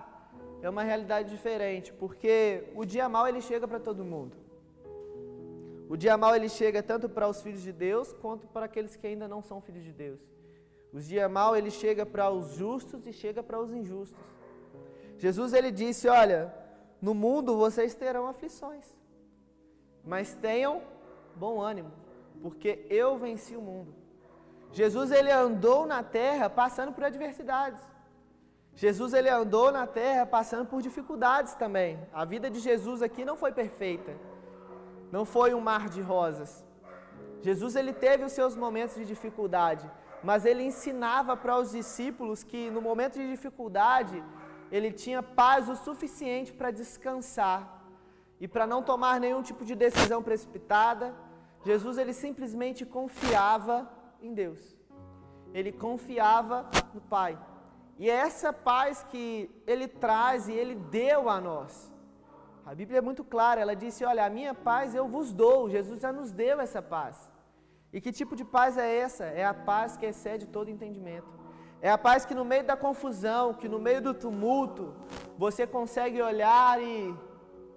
é 0.64 0.68
uma 0.68 0.82
realidade 0.82 1.30
diferente, 1.30 1.94
porque 1.94 2.64
o 2.74 2.84
dia 2.84 3.08
mal 3.08 3.28
ele 3.28 3.40
chega 3.40 3.68
para 3.68 3.80
todo 3.80 4.04
mundo. 4.04 4.36
O 5.88 5.96
dia 5.96 6.18
mal 6.18 6.36
ele 6.36 6.50
chega 6.50 6.82
tanto 6.82 7.08
para 7.08 7.28
os 7.28 7.40
filhos 7.44 7.62
de 7.62 7.72
Deus 7.72 8.12
quanto 8.14 8.48
para 8.48 8.66
aqueles 8.66 8.96
que 8.96 9.06
ainda 9.06 9.28
não 9.28 9.44
são 9.44 9.62
filhos 9.62 9.84
de 9.84 9.94
Deus. 9.94 10.20
Os 10.92 11.08
dia 11.08 11.30
mal 11.30 11.56
ele 11.56 11.70
chega 11.70 12.04
para 12.04 12.32
os 12.32 12.56
justos 12.56 13.06
e 13.06 13.14
chega 13.14 13.44
para 13.44 13.60
os 13.60 13.72
injustos. 13.72 14.26
Jesus 15.20 15.54
ele 15.54 15.70
disse: 15.70 16.08
"Olha, 16.08 16.52
no 17.00 17.14
mundo 17.14 17.56
vocês 17.58 17.94
terão 17.94 18.26
aflições, 18.26 18.88
mas 20.04 20.34
tenham 20.34 20.82
bom 21.36 21.62
ânimo, 21.62 21.92
porque 22.42 22.86
eu 22.90 23.18
venci 23.18 23.56
o 23.56 23.62
mundo." 23.62 23.94
Jesus 24.72 25.12
ele 25.12 25.32
andou 25.32 25.86
na 25.86 26.02
terra 26.02 26.50
passando 26.50 26.92
por 26.94 27.04
adversidades. 27.04 27.82
Jesus 28.74 29.14
ele 29.14 29.30
andou 29.30 29.72
na 29.72 29.86
terra 29.86 30.26
passando 30.26 30.68
por 30.68 30.82
dificuldades 30.82 31.56
também. 31.56 32.00
A 32.14 32.24
vida 32.24 32.50
de 32.50 32.60
Jesus 32.60 33.02
aqui 33.02 33.26
não 33.26 33.36
foi 33.36 33.52
perfeita. 33.52 34.16
Não 35.12 35.26
foi 35.26 35.54
um 35.54 35.60
mar 35.60 35.90
de 35.90 36.02
rosas. 36.02 36.64
Jesus 37.42 37.76
ele 37.76 37.92
teve 37.92 38.24
os 38.24 38.32
seus 38.32 38.56
momentos 38.56 38.96
de 38.96 39.04
dificuldade, 39.04 39.90
mas 40.24 40.46
ele 40.46 40.64
ensinava 40.64 41.36
para 41.36 41.58
os 41.58 41.72
discípulos 41.72 42.44
que 42.44 42.70
no 42.70 42.82
momento 42.82 43.16
de 43.16 43.30
dificuldade 43.30 44.24
ele 44.72 44.92
tinha 44.92 45.22
paz 45.22 45.68
o 45.68 45.76
suficiente 45.76 46.54
para 46.54 46.72
descansar 46.72 47.84
e 48.40 48.48
para 48.48 48.66
não 48.66 48.82
tomar 48.82 49.20
nenhum 49.20 49.42
tipo 49.42 49.66
de 49.66 49.76
decisão 49.76 50.24
precipitada. 50.24 51.14
Jesus 51.64 51.98
ele 51.98 52.14
simplesmente 52.14 52.86
confiava 52.86 53.90
em 54.22 54.34
Deus. 54.34 54.62
Ele 55.54 55.72
confiava 55.72 56.70
no 56.94 57.02
Pai. 57.02 57.38
E 58.00 58.10
é 58.10 58.14
essa 58.14 58.52
paz 58.52 59.04
que 59.04 59.50
ele 59.68 59.88
traz 59.88 60.48
e 60.48 60.54
ele 60.54 60.76
deu 60.76 61.30
a 61.30 61.40
nós. 61.40 61.92
A 62.66 62.74
Bíblia 62.74 63.00
é 63.00 63.02
muito 63.02 63.24
clara, 63.24 63.62
ela 63.62 63.76
disse: 63.76 64.04
Olha, 64.04 64.26
a 64.26 64.30
minha 64.30 64.54
paz 64.54 64.96
eu 64.96 65.08
vos 65.08 65.34
dou. 65.34 65.70
Jesus 65.70 66.00
já 66.00 66.12
nos 66.12 66.32
deu 66.32 66.60
essa 66.60 66.82
paz. 66.82 67.32
E 67.94 68.00
que 68.00 68.12
tipo 68.12 68.36
de 68.36 68.46
paz 68.46 68.78
é 68.78 68.98
essa? 68.98 69.26
É 69.26 69.46
a 69.46 69.54
paz 69.54 69.98
que 69.98 70.06
excede 70.06 70.48
todo 70.48 70.70
entendimento. 70.70 71.28
É 71.82 71.92
a 71.92 71.98
paz 71.98 72.26
que 72.26 72.34
no 72.34 72.46
meio 72.46 72.64
da 72.64 72.78
confusão, 72.78 73.54
que 73.54 73.68
no 73.68 73.80
meio 73.80 74.02
do 74.02 74.14
tumulto, 74.14 74.96
você 75.38 75.68
consegue 75.68 76.22
olhar 76.22 76.82
e 76.82 77.14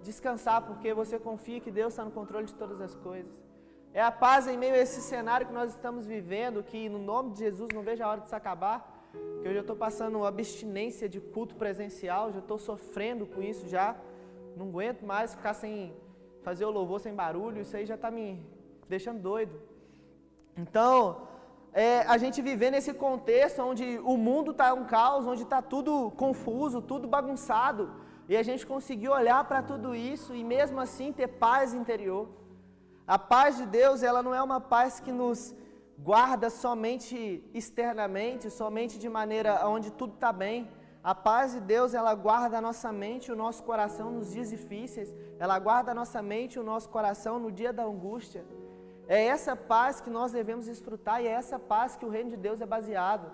descansar, 0.01 0.61
porque 0.61 0.93
você 0.93 1.19
confia 1.19 1.59
que 1.59 1.71
Deus 1.71 1.93
está 1.93 2.05
no 2.05 2.11
controle 2.11 2.45
de 2.45 2.55
todas 2.55 2.79
as 2.79 2.95
coisas. 2.95 3.44
É 3.99 4.01
a 4.01 4.11
paz 4.11 4.45
em 4.45 4.57
meio 4.57 4.73
a 4.73 4.77
esse 4.77 5.01
cenário 5.01 5.47
que 5.47 5.53
nós 5.53 5.69
estamos 5.69 6.05
vivendo, 6.05 6.61
que 6.61 6.89
no 6.89 6.99
nome 6.99 7.31
de 7.31 7.39
Jesus 7.39 7.69
não 7.73 7.81
vejo 7.81 8.03
a 8.03 8.09
hora 8.09 8.19
de 8.19 8.27
se 8.27 8.35
acabar, 8.35 8.77
que 9.41 9.47
eu 9.47 9.53
já 9.53 9.61
estou 9.61 9.73
passando 9.73 10.25
abstinência 10.25 11.07
de 11.07 11.21
culto 11.21 11.55
presencial, 11.55 12.33
já 12.33 12.39
estou 12.39 12.57
sofrendo 12.57 13.25
com 13.25 13.41
isso 13.41 13.69
já, 13.69 13.95
não 14.57 14.67
aguento 14.67 15.05
mais 15.05 15.33
ficar 15.33 15.53
sem 15.53 15.93
fazer 16.43 16.65
o 16.65 16.71
louvor 16.71 16.99
sem 16.99 17.15
barulho, 17.15 17.61
isso 17.61 17.77
aí 17.77 17.85
já 17.85 17.95
está 17.95 18.11
me 18.11 18.45
deixando 18.89 19.21
doido. 19.21 19.55
Então, 20.57 21.29
é, 21.71 22.01
a 22.01 22.17
gente 22.17 22.41
viver 22.41 22.71
nesse 22.71 22.93
contexto 22.93 23.61
onde 23.61 23.97
o 23.99 24.17
mundo 24.17 24.51
está 24.51 24.73
um 24.73 24.83
caos, 24.83 25.25
onde 25.25 25.43
está 25.43 25.61
tudo 25.61 26.11
confuso, 26.17 26.81
tudo 26.81 27.07
bagunçado, 27.07 27.93
e 28.27 28.35
a 28.35 28.43
gente 28.43 28.67
conseguir 28.67 29.07
olhar 29.07 29.41
para 29.45 29.63
tudo 29.63 29.95
isso 29.95 30.35
e 30.35 30.43
mesmo 30.43 30.81
assim 30.81 31.13
ter 31.13 31.29
paz 31.29 31.73
interior. 31.73 32.27
A 33.07 33.19
paz 33.19 33.57
de 33.57 33.67
Deus, 33.67 34.01
ela 34.01 34.23
não 34.23 34.33
é 34.33 34.41
uma 34.41 34.59
paz 34.59 34.99
que 34.99 35.11
nos 35.11 35.53
guarda 35.99 36.49
somente 36.49 37.43
externamente, 37.53 38.49
somente 38.49 38.97
de 38.97 39.07
maneira 39.07 39.67
onde 39.67 39.91
tudo 39.91 40.15
está 40.15 40.33
bem. 40.33 40.67
A 41.03 41.13
paz 41.13 41.53
de 41.53 41.59
Deus, 41.59 41.93
ela 41.93 42.15
guarda 42.15 42.57
a 42.57 42.61
nossa 42.61 42.91
mente 42.91 43.27
e 43.27 43.31
o 43.31 43.35
nosso 43.35 43.61
coração 43.61 44.09
nos 44.09 44.31
dias 44.31 44.49
difíceis. 44.49 45.13
Ela 45.37 45.59
guarda 45.59 45.91
a 45.91 45.93
nossa 45.93 46.19
mente 46.19 46.55
e 46.55 46.59
o 46.59 46.63
nosso 46.63 46.89
coração 46.89 47.37
no 47.37 47.51
dia 47.51 47.71
da 47.71 47.83
angústia. 47.83 48.43
É 49.07 49.23
essa 49.27 49.55
paz 49.55 50.01
que 50.01 50.09
nós 50.09 50.31
devemos 50.31 50.65
desfrutar 50.65 51.21
e 51.21 51.27
é 51.27 51.31
essa 51.31 51.59
paz 51.59 51.95
que 51.95 52.05
o 52.05 52.09
reino 52.09 52.31
de 52.31 52.37
Deus 52.37 52.59
é 52.59 52.65
baseado. 52.65 53.31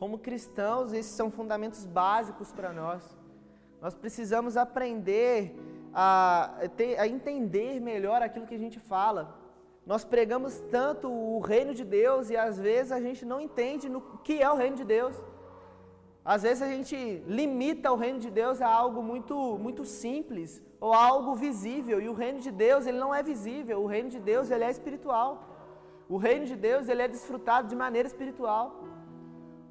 Como 0.00 0.18
cristãos, 0.18 0.92
esses 0.92 1.12
são 1.12 1.30
fundamentos 1.30 1.86
básicos 1.86 2.50
para 2.50 2.72
nós. 2.72 3.16
Nós 3.80 3.94
precisamos 3.94 4.56
aprender 4.56 5.54
a, 5.98 6.50
a 6.98 7.08
entender 7.08 7.80
melhor 7.80 8.20
aquilo 8.20 8.46
que 8.48 8.54
a 8.54 8.62
gente 8.64 8.78
fala. 8.78 9.22
Nós 9.90 10.04
pregamos 10.04 10.58
tanto 10.70 11.08
o 11.10 11.40
reino 11.40 11.72
de 11.78 11.84
Deus 11.84 12.28
e 12.28 12.36
às 12.36 12.58
vezes 12.66 12.92
a 12.92 13.00
gente 13.00 13.24
não 13.24 13.40
entende 13.40 13.88
no 13.88 14.00
que 14.26 14.34
é 14.46 14.50
o 14.50 14.58
reino 14.62 14.76
de 14.76 14.84
Deus. 14.84 15.16
Às 16.22 16.42
vezes 16.42 16.60
a 16.60 16.70
gente 16.74 16.96
limita 17.38 17.90
o 17.94 17.96
reino 18.04 18.18
de 18.18 18.30
Deus 18.30 18.60
a 18.60 18.68
algo 18.82 19.00
muito, 19.10 19.36
muito 19.66 19.82
simples 19.86 20.62
ou 20.78 20.92
algo 20.92 21.34
visível. 21.34 21.98
E 21.98 22.10
o 22.10 22.18
reino 22.22 22.40
de 22.46 22.50
Deus 22.50 22.84
ele 22.84 22.98
não 23.04 23.14
é 23.14 23.22
visível. 23.22 23.82
O 23.82 23.86
reino 23.86 24.10
de 24.10 24.20
Deus 24.30 24.50
ele 24.50 24.64
é 24.64 24.70
espiritual. 24.70 25.30
O 26.14 26.18
reino 26.18 26.44
de 26.44 26.56
Deus 26.68 26.90
ele 26.90 27.00
é 27.00 27.08
desfrutado 27.08 27.68
de 27.68 27.76
maneira 27.84 28.08
espiritual. 28.12 28.64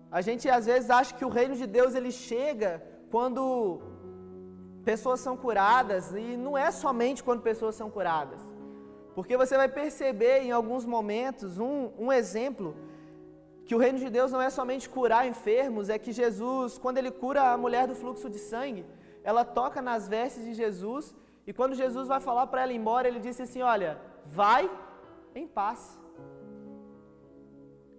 A 0.10 0.22
gente 0.22 0.50
às 0.50 0.65
vezes 0.65 0.89
acha 0.89 1.13
que 1.13 1.25
o 1.29 1.34
reino 1.39 1.55
de 1.55 1.67
Deus 1.67 1.94
ele 1.94 2.12
chega 2.12 2.72
quando 3.12 3.44
pessoas 4.89 5.19
são 5.19 5.35
curadas 5.35 6.11
e 6.11 6.37
não 6.45 6.57
é 6.65 6.69
somente 6.83 7.23
quando 7.23 7.41
pessoas 7.41 7.75
são 7.75 7.89
curadas. 7.89 8.41
Porque 9.15 9.35
você 9.35 9.55
vai 9.61 9.67
perceber 9.67 10.37
em 10.45 10.51
alguns 10.51 10.85
momentos 10.85 11.59
um, 11.59 11.89
um 11.97 12.11
exemplo 12.19 12.75
que 13.65 13.75
o 13.75 13.79
reino 13.83 13.97
de 13.97 14.09
Deus 14.17 14.31
não 14.31 14.41
é 14.47 14.49
somente 14.49 14.87
curar 14.87 15.27
enfermos, 15.27 15.89
é 15.89 15.97
que 15.97 16.11
Jesus, 16.11 16.77
quando 16.77 16.99
ele 16.99 17.11
cura 17.23 17.41
a 17.51 17.57
mulher 17.57 17.87
do 17.87 17.95
fluxo 17.95 18.29
de 18.29 18.37
sangue, 18.37 18.85
ela 19.23 19.43
toca 19.43 19.81
nas 19.81 20.07
vestes 20.07 20.43
de 20.47 20.53
Jesus 20.53 21.15
e 21.47 21.53
quando 21.53 21.75
Jesus 21.83 22.07
vai 22.07 22.19
falar 22.19 22.45
para 22.47 22.61
ela 22.63 22.73
ir 22.73 22.81
embora, 22.81 23.07
ele 23.07 23.19
disse 23.19 23.41
assim: 23.41 23.61
Olha, 23.61 23.99
vai 24.25 24.69
em 25.33 25.47
paz. 25.47 25.99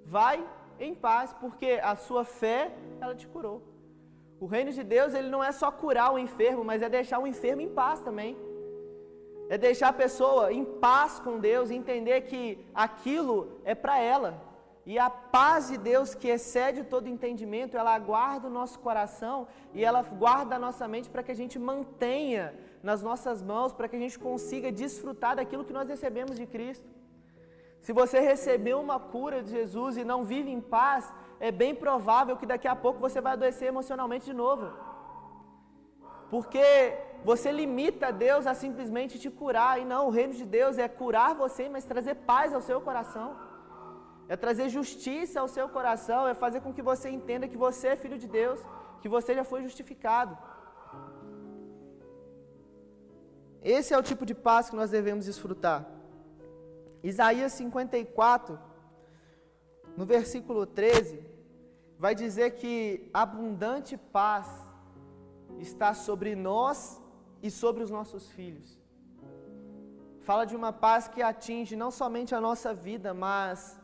Vai 0.04 0.36
em 0.78 0.94
paz, 0.94 1.32
porque 1.40 1.80
a 1.82 1.96
sua 1.96 2.24
fé, 2.24 2.72
ela 3.00 3.14
te 3.14 3.26
curou. 3.26 3.60
O 4.38 4.46
reino 4.46 4.70
de 4.70 4.82
Deus, 4.82 5.14
ele 5.14 5.28
não 5.28 5.42
é 5.42 5.52
só 5.52 5.70
curar 5.70 6.12
o 6.12 6.18
enfermo, 6.18 6.62
mas 6.64 6.82
é 6.82 6.88
deixar 6.88 7.18
o 7.18 7.26
enfermo 7.26 7.62
em 7.62 7.68
paz 7.68 8.00
também. 8.00 8.36
É 9.48 9.56
deixar 9.56 9.88
a 9.88 9.92
pessoa 9.92 10.52
em 10.52 10.64
paz 10.64 11.18
com 11.18 11.38
Deus, 11.38 11.70
entender 11.70 12.22
que 12.22 12.42
aquilo 12.74 13.60
é 13.64 13.74
para 13.74 13.98
ela. 13.98 14.46
E 14.84 14.98
a 14.98 15.08
paz 15.10 15.68
de 15.68 15.76
Deus, 15.76 16.14
que 16.14 16.28
excede 16.28 16.84
todo 16.84 17.08
entendimento, 17.08 17.76
ela 17.76 17.98
guarda 17.98 18.46
o 18.46 18.50
nosso 18.50 18.78
coração 18.78 19.48
e 19.74 19.84
ela 19.84 20.02
guarda 20.02 20.54
a 20.54 20.58
nossa 20.58 20.86
mente 20.86 21.10
para 21.10 21.24
que 21.24 21.32
a 21.32 21.34
gente 21.34 21.58
mantenha 21.58 22.54
nas 22.82 23.02
nossas 23.02 23.42
mãos, 23.42 23.72
para 23.72 23.88
que 23.88 23.96
a 23.96 23.98
gente 23.98 24.18
consiga 24.18 24.70
desfrutar 24.70 25.34
daquilo 25.34 25.64
que 25.64 25.72
nós 25.72 25.88
recebemos 25.88 26.36
de 26.36 26.46
Cristo. 26.46 26.86
Se 27.80 27.92
você 27.92 28.20
recebeu 28.20 28.80
uma 28.80 28.98
cura 28.98 29.42
de 29.42 29.50
Jesus 29.50 29.96
e 29.96 30.04
não 30.04 30.22
vive 30.22 30.50
em 30.50 30.60
paz, 30.60 31.12
é 31.40 31.50
bem 31.50 31.74
provável 31.74 32.36
que 32.36 32.46
daqui 32.46 32.68
a 32.68 32.76
pouco 32.76 32.98
você 32.98 33.20
vai 33.20 33.32
adoecer 33.34 33.68
emocionalmente 33.68 34.26
de 34.26 34.32
novo. 34.32 34.66
Porque 36.30 36.64
você 37.24 37.50
limita 37.52 38.12
Deus 38.12 38.46
a 38.46 38.54
simplesmente 38.54 39.18
te 39.18 39.30
curar, 39.30 39.80
e 39.80 39.84
não, 39.84 40.06
o 40.06 40.10
reino 40.10 40.34
de 40.34 40.44
Deus 40.44 40.78
é 40.78 40.88
curar 40.88 41.34
você, 41.34 41.68
mas 41.68 41.84
trazer 41.84 42.14
paz 42.30 42.52
ao 42.52 42.60
seu 42.60 42.80
coração 42.80 43.28
é 44.28 44.36
trazer 44.44 44.68
justiça 44.68 45.40
ao 45.40 45.48
seu 45.56 45.68
coração, 45.68 46.26
é 46.26 46.34
fazer 46.34 46.60
com 46.60 46.72
que 46.76 46.82
você 46.90 47.08
entenda 47.08 47.48
que 47.52 47.56
você 47.66 47.88
é 47.88 47.96
filho 48.04 48.18
de 48.18 48.28
Deus, 48.38 48.60
que 49.00 49.08
você 49.08 49.34
já 49.34 49.44
foi 49.44 49.62
justificado. 49.62 50.36
Esse 53.62 53.94
é 53.94 53.98
o 53.98 54.02
tipo 54.02 54.24
de 54.30 54.34
paz 54.34 54.68
que 54.70 54.76
nós 54.76 54.90
devemos 54.90 55.26
desfrutar. 55.26 55.86
Isaías 57.02 57.52
54, 57.52 58.58
no 59.96 60.04
versículo 60.04 60.66
13, 60.66 61.20
vai 61.98 62.14
dizer 62.14 62.50
que 62.52 63.08
abundante 63.12 63.96
paz 63.96 64.46
está 65.58 65.94
sobre 65.94 66.34
nós 66.34 67.00
e 67.42 67.50
sobre 67.50 67.82
os 67.82 67.90
nossos 67.90 68.28
filhos. 68.30 68.78
Fala 70.20 70.44
de 70.44 70.56
uma 70.56 70.72
paz 70.72 71.08
que 71.08 71.22
atinge 71.22 71.76
não 71.76 71.90
somente 71.90 72.34
a 72.34 72.40
nossa 72.40 72.74
vida, 72.74 73.14
mas 73.14 73.80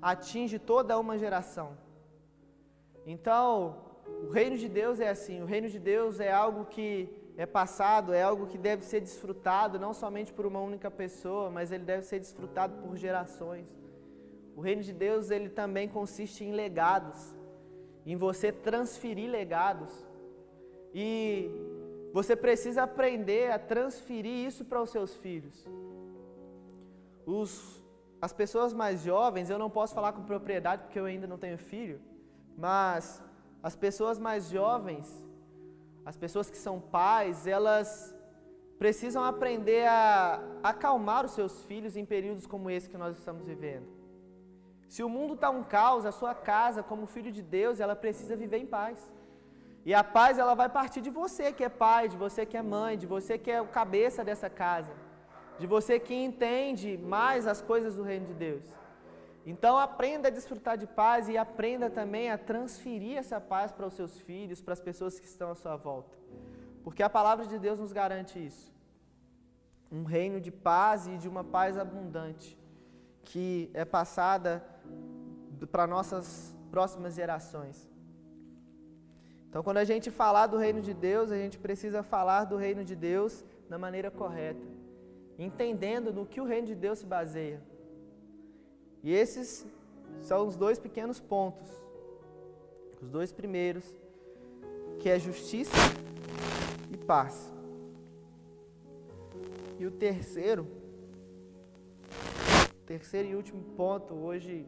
atinge 0.00 0.58
toda 0.58 0.98
uma 0.98 1.18
geração. 1.18 1.76
Então, 3.04 3.76
o 4.26 4.30
reino 4.30 4.56
de 4.56 4.68
Deus 4.68 5.00
é 5.00 5.08
assim: 5.08 5.42
o 5.42 5.46
reino 5.46 5.68
de 5.68 5.78
Deus 5.78 6.20
é 6.20 6.32
algo 6.32 6.64
que 6.66 7.08
é 7.36 7.44
passado, 7.44 8.12
é 8.12 8.22
algo 8.22 8.46
que 8.46 8.58
deve 8.58 8.84
ser 8.84 9.00
desfrutado 9.00 9.78
não 9.78 9.92
somente 9.92 10.32
por 10.32 10.46
uma 10.46 10.60
única 10.60 10.90
pessoa, 10.90 11.50
mas 11.50 11.72
ele 11.72 11.84
deve 11.84 12.04
ser 12.04 12.20
desfrutado 12.20 12.74
por 12.82 12.96
gerações. 12.96 13.79
O 14.56 14.60
reino 14.60 14.82
de 14.82 14.92
Deus 14.92 15.30
ele 15.30 15.48
também 15.48 15.88
consiste 15.88 16.44
em 16.44 16.52
legados, 16.52 17.34
em 18.04 18.16
você 18.16 18.52
transferir 18.52 19.30
legados. 19.30 19.90
E 20.92 21.50
você 22.12 22.34
precisa 22.34 22.82
aprender 22.82 23.52
a 23.52 23.58
transferir 23.58 24.46
isso 24.46 24.64
para 24.64 24.82
os 24.82 24.90
seus 24.90 25.14
filhos. 25.16 25.66
Os 27.24 27.80
as 28.20 28.34
pessoas 28.34 28.74
mais 28.74 29.00
jovens, 29.02 29.48
eu 29.48 29.58
não 29.58 29.70
posso 29.70 29.94
falar 29.94 30.12
com 30.12 30.22
propriedade 30.22 30.82
porque 30.82 31.00
eu 31.00 31.06
ainda 31.06 31.26
não 31.26 31.38
tenho 31.38 31.56
filho, 31.56 31.98
mas 32.56 33.22
as 33.62 33.74
pessoas 33.74 34.18
mais 34.18 34.50
jovens, 34.50 35.26
as 36.04 36.18
pessoas 36.18 36.50
que 36.50 36.58
são 36.58 36.78
pais, 36.78 37.46
elas 37.46 38.14
precisam 38.78 39.24
aprender 39.24 39.86
a 39.86 40.42
acalmar 40.62 41.24
os 41.24 41.32
seus 41.32 41.62
filhos 41.64 41.96
em 41.96 42.04
períodos 42.04 42.46
como 42.46 42.70
esse 42.70 42.90
que 42.90 42.98
nós 42.98 43.16
estamos 43.16 43.46
vivendo. 43.46 43.99
Se 44.92 45.00
o 45.06 45.10
mundo 45.16 45.34
está 45.34 45.48
um 45.58 45.64
caos, 45.76 46.04
a 46.04 46.14
sua 46.20 46.34
casa, 46.52 46.82
como 46.90 47.12
filho 47.14 47.32
de 47.38 47.42
Deus, 47.58 47.80
ela 47.84 47.96
precisa 48.04 48.40
viver 48.42 48.60
em 48.64 48.70
paz. 48.78 48.98
E 49.88 49.94
a 50.00 50.04
paz 50.16 50.32
ela 50.42 50.54
vai 50.62 50.68
partir 50.78 51.00
de 51.06 51.12
você 51.20 51.46
que 51.56 51.64
é 51.68 51.72
pai, 51.86 52.02
de 52.12 52.18
você 52.24 52.40
que 52.50 52.56
é 52.62 52.64
mãe, 52.76 52.98
de 53.02 53.06
você 53.14 53.34
que 53.44 53.50
é 53.56 53.60
o 53.66 53.68
cabeça 53.78 54.22
dessa 54.30 54.50
casa 54.64 54.92
de 55.60 55.66
você 55.66 56.00
que 56.00 56.14
entende 56.14 56.96
mais 56.96 57.46
as 57.46 57.60
coisas 57.60 57.96
do 57.96 58.02
reino 58.02 58.24
de 58.24 58.32
Deus. 58.32 58.64
Então 59.44 59.76
aprenda 59.76 60.28
a 60.28 60.30
desfrutar 60.30 60.78
de 60.78 60.86
paz 60.86 61.28
e 61.28 61.36
aprenda 61.36 61.90
também 61.90 62.30
a 62.30 62.38
transferir 62.38 63.18
essa 63.18 63.38
paz 63.38 63.70
para 63.70 63.86
os 63.86 63.92
seus 63.92 64.18
filhos, 64.22 64.62
para 64.62 64.72
as 64.72 64.80
pessoas 64.80 65.20
que 65.20 65.26
estão 65.26 65.50
à 65.50 65.54
sua 65.54 65.76
volta. 65.76 66.16
Porque 66.82 67.02
a 67.02 67.10
palavra 67.10 67.44
de 67.46 67.58
Deus 67.58 67.78
nos 67.78 67.92
garante 67.92 68.42
isso. 68.42 68.72
Um 69.92 70.04
reino 70.04 70.40
de 70.40 70.50
paz 70.50 71.06
e 71.06 71.18
de 71.18 71.28
uma 71.28 71.44
paz 71.44 71.76
abundante, 71.76 72.58
que 73.22 73.70
é 73.74 73.84
passada 73.84 74.64
para 75.66 75.86
nossas 75.86 76.56
próximas 76.70 77.14
gerações. 77.14 77.88
Então, 79.48 79.62
quando 79.62 79.78
a 79.78 79.84
gente 79.84 80.10
falar 80.10 80.46
do 80.46 80.56
reino 80.56 80.80
de 80.80 80.94
Deus, 80.94 81.30
a 81.30 81.36
gente 81.36 81.58
precisa 81.58 82.02
falar 82.02 82.44
do 82.44 82.56
reino 82.56 82.84
de 82.84 82.94
Deus 82.94 83.44
da 83.68 83.78
maneira 83.78 84.10
correta 84.10 84.80
entendendo 85.42 86.12
no 86.12 86.26
que 86.26 86.40
o 86.40 86.44
reino 86.44 86.66
de 86.66 86.74
Deus 86.74 86.98
se 86.98 87.06
baseia. 87.06 87.62
E 89.02 89.12
esses 89.12 89.66
são 90.18 90.46
os 90.46 90.56
dois 90.56 90.78
pequenos 90.78 91.18
pontos. 91.18 91.66
Os 93.00 93.08
dois 93.08 93.32
primeiros, 93.32 93.84
que 94.98 95.08
é 95.08 95.18
justiça 95.18 95.72
e 96.92 96.96
paz. 96.98 97.50
E 99.78 99.86
o 99.86 99.90
terceiro, 99.90 100.66
terceiro 102.84 103.28
e 103.28 103.34
último 103.34 103.62
ponto, 103.74 104.12
hoje 104.12 104.66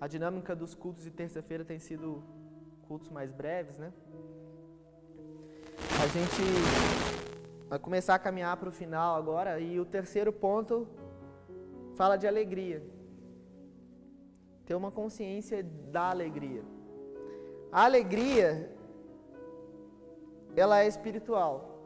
a 0.00 0.06
dinâmica 0.06 0.54
dos 0.54 0.74
cultos 0.74 1.02
de 1.02 1.10
terça-feira 1.10 1.64
tem 1.64 1.78
sido 1.78 2.22
cultos 2.86 3.08
mais 3.08 3.32
breves, 3.32 3.78
né? 3.78 3.92
A 6.02 6.06
gente 6.08 6.42
vai 7.68 7.78
começar 7.78 8.14
a 8.14 8.18
caminhar 8.18 8.56
para 8.56 8.68
o 8.68 8.72
final 8.72 9.16
agora. 9.16 9.58
E 9.58 9.80
o 9.80 9.84
terceiro 9.84 10.32
ponto 10.32 10.86
fala 11.94 12.16
de 12.16 12.26
alegria. 12.26 12.82
Ter 14.66 14.74
uma 14.74 14.90
consciência 14.90 15.62
da 15.62 16.10
alegria. 16.10 16.62
A 17.72 17.84
alegria, 17.84 18.70
ela 20.54 20.82
é 20.82 20.86
espiritual. 20.86 21.80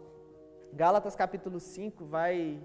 Gálatas 0.73 1.15
capítulo 1.15 1.61
5 1.61 2.05
vai 2.05 2.61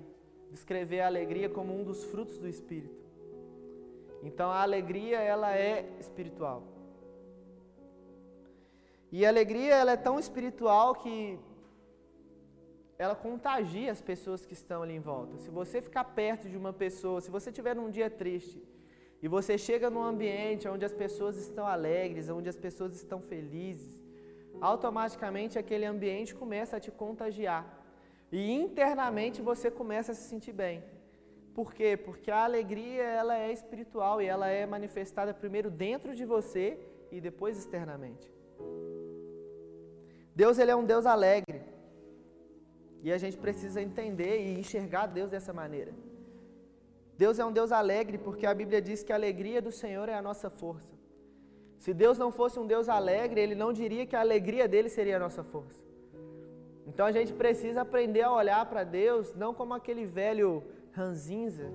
descrever 0.52 1.02
a 1.02 1.08
alegria 1.08 1.50
como 1.50 1.80
um 1.80 1.84
dos 1.84 2.04
frutos 2.06 2.38
do 2.38 2.48
Espírito. 2.48 3.05
Então 4.30 4.50
a 4.50 4.62
alegria 4.68 5.20
ela 5.34 5.56
é 5.56 5.74
espiritual. 6.00 6.64
E 9.12 9.26
a 9.26 9.30
alegria 9.30 9.76
ela 9.76 9.92
é 9.92 9.98
tão 10.08 10.18
espiritual 10.20 10.96
que 10.96 11.38
ela 12.98 13.16
contagia 13.16 13.92
as 13.92 14.02
pessoas 14.02 14.46
que 14.48 14.54
estão 14.54 14.82
ali 14.82 14.96
em 14.96 15.00
volta. 15.00 15.38
Se 15.38 15.50
você 15.50 15.80
ficar 15.88 16.06
perto 16.22 16.50
de 16.50 16.58
uma 16.58 16.74
pessoa, 16.74 17.22
se 17.22 17.30
você 17.30 17.52
tiver 17.52 17.76
num 17.76 17.92
dia 17.98 18.10
triste 18.10 18.60
e 19.22 19.28
você 19.28 19.58
chega 19.58 19.92
num 19.92 20.04
ambiente 20.04 20.68
onde 20.68 20.86
as 20.90 20.94
pessoas 21.04 21.38
estão 21.38 21.68
alegres, 21.68 22.28
onde 22.30 22.50
as 22.50 22.58
pessoas 22.58 22.96
estão 22.96 23.22
felizes, 23.22 24.04
automaticamente 24.60 25.60
aquele 25.60 25.86
ambiente 25.86 26.34
começa 26.34 26.78
a 26.78 26.80
te 26.80 26.92
contagiar. 26.92 27.64
E 28.32 28.52
internamente 28.52 29.42
você 29.42 29.70
começa 29.70 30.14
a 30.14 30.16
se 30.16 30.28
sentir 30.30 30.54
bem. 30.54 30.84
Por 31.58 31.74
quê? 31.74 31.96
Porque 31.96 32.30
a 32.30 32.44
alegria 32.44 33.04
ela 33.04 33.36
é 33.38 33.50
espiritual 33.58 34.22
e 34.22 34.26
ela 34.34 34.48
é 34.50 34.66
manifestada 34.66 35.34
primeiro 35.34 35.70
dentro 35.72 36.14
de 36.20 36.26
você 36.26 36.66
e 37.10 37.22
depois 37.28 37.58
externamente. 37.58 38.30
Deus 40.36 40.60
ele 40.60 40.72
é 40.72 40.76
um 40.76 40.84
Deus 40.94 41.06
alegre. 41.06 41.62
E 43.02 43.12
a 43.12 43.18
gente 43.18 43.38
precisa 43.38 43.82
entender 43.82 44.36
e 44.46 44.60
enxergar 44.60 45.06
Deus 45.06 45.30
dessa 45.30 45.54
maneira. 45.54 45.94
Deus 47.18 47.40
é 47.40 47.46
um 47.46 47.54
Deus 47.60 47.72
alegre 47.72 48.18
porque 48.18 48.46
a 48.46 48.54
Bíblia 48.54 48.82
diz 48.82 49.02
que 49.02 49.14
a 49.14 49.16
alegria 49.16 49.62
do 49.62 49.72
Senhor 49.72 50.10
é 50.10 50.16
a 50.16 50.22
nossa 50.22 50.50
força. 50.50 50.94
Se 51.80 51.94
Deus 51.94 52.18
não 52.18 52.32
fosse 52.32 52.60
um 52.60 52.68
Deus 52.68 52.90
alegre, 52.90 53.40
Ele 53.40 53.56
não 53.56 53.72
diria 53.72 54.06
que 54.06 54.16
a 54.16 54.20
alegria 54.20 54.68
dele 54.68 54.90
seria 54.90 55.16
a 55.16 55.20
nossa 55.20 55.44
força. 55.44 55.82
Então 56.86 57.06
a 57.06 57.14
gente 57.14 57.32
precisa 57.32 57.82
aprender 57.82 58.24
a 58.24 58.34
olhar 58.34 58.66
para 58.66 58.84
Deus 58.84 59.34
não 59.34 59.54
como 59.54 59.74
aquele 59.74 60.06
velho 60.06 60.64
ranzinza, 60.96 61.72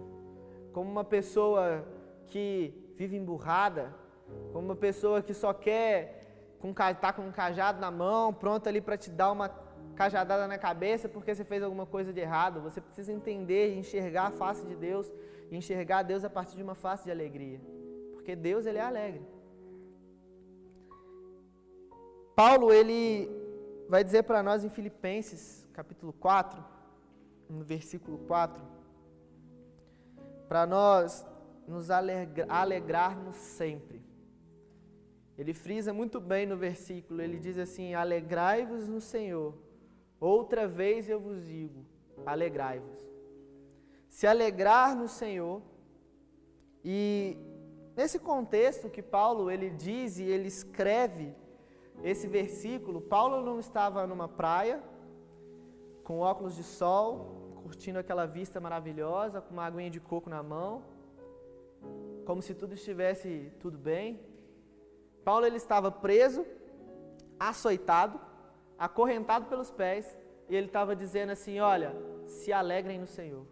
como 0.73 0.91
uma 0.91 1.05
pessoa 1.05 1.85
que 2.27 2.73
vive 2.97 3.17
emburrada, 3.17 3.95
como 4.53 4.67
uma 4.67 4.77
pessoa 4.77 5.23
que 5.23 5.35
só 5.35 5.53
quer 5.53 6.57
com, 6.59 6.73
tá 6.73 7.13
com 7.13 7.23
um 7.23 7.33
cajado 7.33 7.81
na 7.81 7.91
mão, 7.91 8.33
pronto 8.33 8.69
ali 8.69 8.81
para 8.81 8.97
te 8.97 9.11
dar 9.11 9.33
uma 9.33 9.49
cajadada 9.95 10.47
na 10.47 10.59
cabeça 10.59 11.09
porque 11.09 11.35
você 11.35 11.45
fez 11.45 11.63
alguma 11.63 11.87
coisa 11.87 12.13
de 12.13 12.21
errado. 12.21 12.61
Você 12.63 12.81
precisa 12.81 13.13
entender 13.13 13.75
e 13.75 13.79
enxergar 13.79 14.27
a 14.29 14.31
face 14.31 14.65
de 14.65 14.75
Deus, 14.75 15.11
enxergar 15.51 16.03
Deus 16.03 16.25
a 16.25 16.31
partir 16.31 16.57
de 16.57 16.63
uma 16.63 16.75
face 16.75 17.05
de 17.05 17.11
alegria. 17.11 17.61
Porque 18.13 18.35
Deus 18.35 18.65
ele 18.67 18.79
é 18.79 18.83
alegre. 18.83 19.27
Paulo, 22.35 22.73
ele 22.73 23.29
vai 23.89 24.03
dizer 24.03 24.23
para 24.23 24.43
nós 24.43 24.65
em 24.65 24.71
Filipenses, 24.71 25.67
capítulo 25.75 26.13
4, 26.13 26.65
no 27.49 27.65
versículo 27.65 28.19
4, 28.19 28.63
para 30.51 30.67
nós 30.67 31.25
nos 31.65 31.93
alegrarmos 31.93 33.37
sempre. 33.37 34.03
Ele 35.39 35.55
frisa 35.55 35.93
muito 35.95 36.21
bem 36.21 36.45
no 36.45 36.57
versículo, 36.57 37.23
ele 37.23 37.39
diz 37.39 37.57
assim: 37.57 37.95
Alegrai-vos 37.95 38.89
no 38.89 39.01
Senhor. 39.01 39.55
Outra 40.19 40.67
vez 40.67 41.09
eu 41.09 41.21
vos 41.21 41.47
digo: 41.47 41.87
alegrai-vos. 42.27 42.99
Se 44.09 44.27
alegrar 44.27 44.97
no 44.97 45.07
Senhor. 45.07 45.63
E 46.85 47.37
nesse 47.97 48.19
contexto 48.19 48.91
que 48.91 49.03
Paulo 49.03 49.53
ele 49.53 49.71
diz 49.71 50.19
e 50.19 50.25
ele 50.25 50.49
escreve 50.49 51.33
esse 52.03 52.27
versículo, 52.27 53.01
Paulo 53.01 53.41
não 53.45 53.61
estava 53.61 54.05
numa 54.05 54.27
praia, 54.27 54.83
com 56.03 56.19
óculos 56.19 56.57
de 56.57 56.65
sol, 56.65 57.50
curtindo 57.71 58.01
aquela 58.01 58.27
vista 58.27 58.59
maravilhosa, 58.59 59.41
com 59.41 59.53
uma 59.53 59.65
aguinha 59.65 59.89
de 59.97 60.01
coco 60.01 60.29
na 60.29 60.43
mão, 60.43 60.83
como 62.27 62.43
se 62.43 62.53
tudo 62.53 62.75
estivesse 62.75 63.53
tudo 63.61 63.79
bem. 63.79 64.19
Paulo 65.25 65.47
ele 65.47 65.57
estava 65.65 65.89
preso, 65.89 66.45
açoitado, 67.39 68.21
acorrentado 68.77 69.47
pelos 69.47 69.71
pés, 69.71 70.19
e 70.49 70.57
ele 70.57 70.67
estava 70.67 70.97
dizendo 70.97 71.31
assim: 71.31 71.61
Olha, 71.61 71.95
se 72.27 72.53
alegrem 72.53 72.99
no 72.99 73.07
Senhor. 73.07 73.47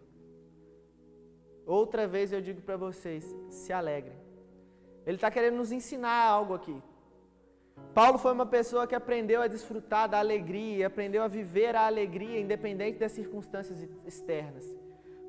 Outra 1.65 2.05
vez 2.05 2.33
eu 2.33 2.41
digo 2.41 2.61
para 2.61 2.75
vocês: 2.75 3.23
se 3.49 3.71
alegrem. 3.71 4.17
Ele 5.05 5.15
está 5.15 5.31
querendo 5.31 5.55
nos 5.55 5.71
ensinar 5.71 6.25
algo 6.25 6.53
aqui. 6.55 6.77
Paulo 7.93 8.17
foi 8.17 8.31
uma 8.31 8.45
pessoa 8.45 8.87
que 8.87 8.95
aprendeu 8.95 9.41
a 9.41 9.47
desfrutar 9.47 10.07
da 10.07 10.19
alegria, 10.19 10.87
aprendeu 10.87 11.23
a 11.23 11.27
viver 11.27 11.75
a 11.75 11.85
alegria 11.85 12.39
independente 12.39 12.99
das 12.99 13.11
circunstâncias 13.11 13.81
externas. 14.05 14.65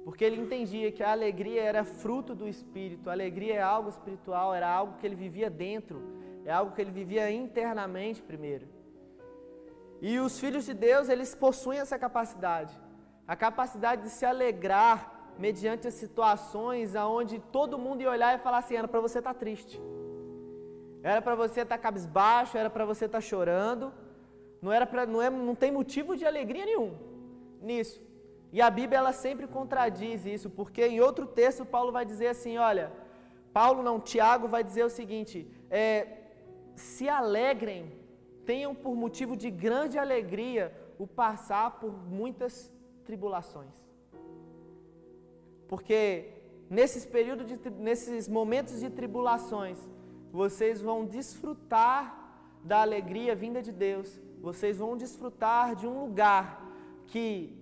Porque 0.05 0.25
ele 0.25 0.41
entendia 0.41 0.93
que 0.93 1.03
a 1.03 1.13
alegria 1.13 1.63
era 1.63 1.85
fruto 1.85 2.35
do 2.35 2.49
espírito, 2.49 3.09
a 3.09 3.13
alegria 3.13 3.55
é 3.55 3.63
algo 3.63 3.89
espiritual, 3.89 4.55
era 4.55 4.69
algo 4.69 4.99
que 4.99 5.07
ele 5.07 5.15
vivia 5.15 5.51
dentro, 5.51 6.03
é 6.45 6.53
algo 6.53 6.73
que 6.73 6.81
ele 6.81 6.91
vivia 6.91 7.31
internamente 7.31 8.23
primeiro. 8.23 8.67
E 10.01 10.19
os 10.19 10.41
filhos 10.41 10.65
de 10.65 10.73
Deus, 10.73 11.09
eles 11.09 11.35
possuem 11.35 11.79
essa 11.79 11.99
capacidade, 11.99 12.79
a 13.27 13.37
capacidade 13.37 14.03
de 14.03 14.11
se 14.11 14.25
alegrar 14.25 15.35
mediante 15.39 15.87
as 15.87 15.95
situações 15.95 16.97
aonde 16.97 17.39
todo 17.53 17.79
mundo 17.79 18.03
ia 18.03 18.11
olhar 18.11 18.35
e 18.35 18.39
falar 18.39 18.59
assim: 18.59 18.77
era 18.77 18.89
para 18.89 19.01
você 19.01 19.21
tá 19.21 19.35
triste. 19.35 19.81
Era 21.03 21.23
para 21.23 21.35
você 21.35 21.63
estar 21.63 21.77
tá 21.77 21.83
cabisbaixo, 21.83 22.57
era 22.57 22.71
para 22.71 22.85
você 22.85 23.07
estar 23.07 23.19
tá 23.19 23.23
chorando. 23.23 23.93
Não 24.61 24.73
era 24.73 24.87
para 24.87 25.07
não 25.07 25.23
é 25.23 25.31
não 25.31 25.55
tem 25.55 25.71
motivo 25.71 26.17
de 26.17 26.25
alegria 26.27 26.67
nenhum 26.67 26.95
nisso. 27.61 28.01
E 28.53 28.61
a 28.61 28.69
Bíblia 28.69 28.99
ela 28.99 29.13
sempre 29.13 29.47
contradiz 29.47 30.27
isso, 30.27 30.51
porque 30.51 30.85
em 30.87 31.01
outro 31.01 31.27
texto 31.27 31.65
Paulo 31.65 31.93
vai 31.93 32.05
dizer 32.05 32.29
assim, 32.29 32.59
olha, 32.59 32.93
Paulo 33.53 33.83
não, 33.83 34.01
Tiago 34.01 34.49
vai 34.49 34.63
dizer 34.65 34.85
o 34.85 34.91
seguinte: 34.91 35.47
é, 35.71 36.19
se 36.75 37.09
alegrem, 37.09 37.93
tenham 38.45 38.75
por 38.75 38.95
motivo 38.95 39.37
de 39.37 39.51
grande 39.51 39.99
alegria 39.99 40.75
o 40.99 41.07
passar 41.07 41.79
por 41.81 41.93
muitas 41.93 42.73
tribulações. 43.05 43.77
Porque 45.69 45.93
nesses 46.69 47.07
períodos 47.07 47.47
de, 47.47 47.71
nesses 47.71 48.29
momentos 48.29 48.81
de 48.81 48.91
tribulações, 48.91 49.79
vocês 50.33 50.81
vão 50.81 51.05
desfrutar 51.05 52.03
da 52.65 52.81
alegria 52.81 53.35
vinda 53.35 53.63
de 53.63 53.73
Deus, 53.73 54.21
vocês 54.41 54.79
vão 54.79 54.97
desfrutar 54.97 55.75
de 55.75 55.87
um 55.87 56.01
lugar 56.01 56.67
que 57.07 57.57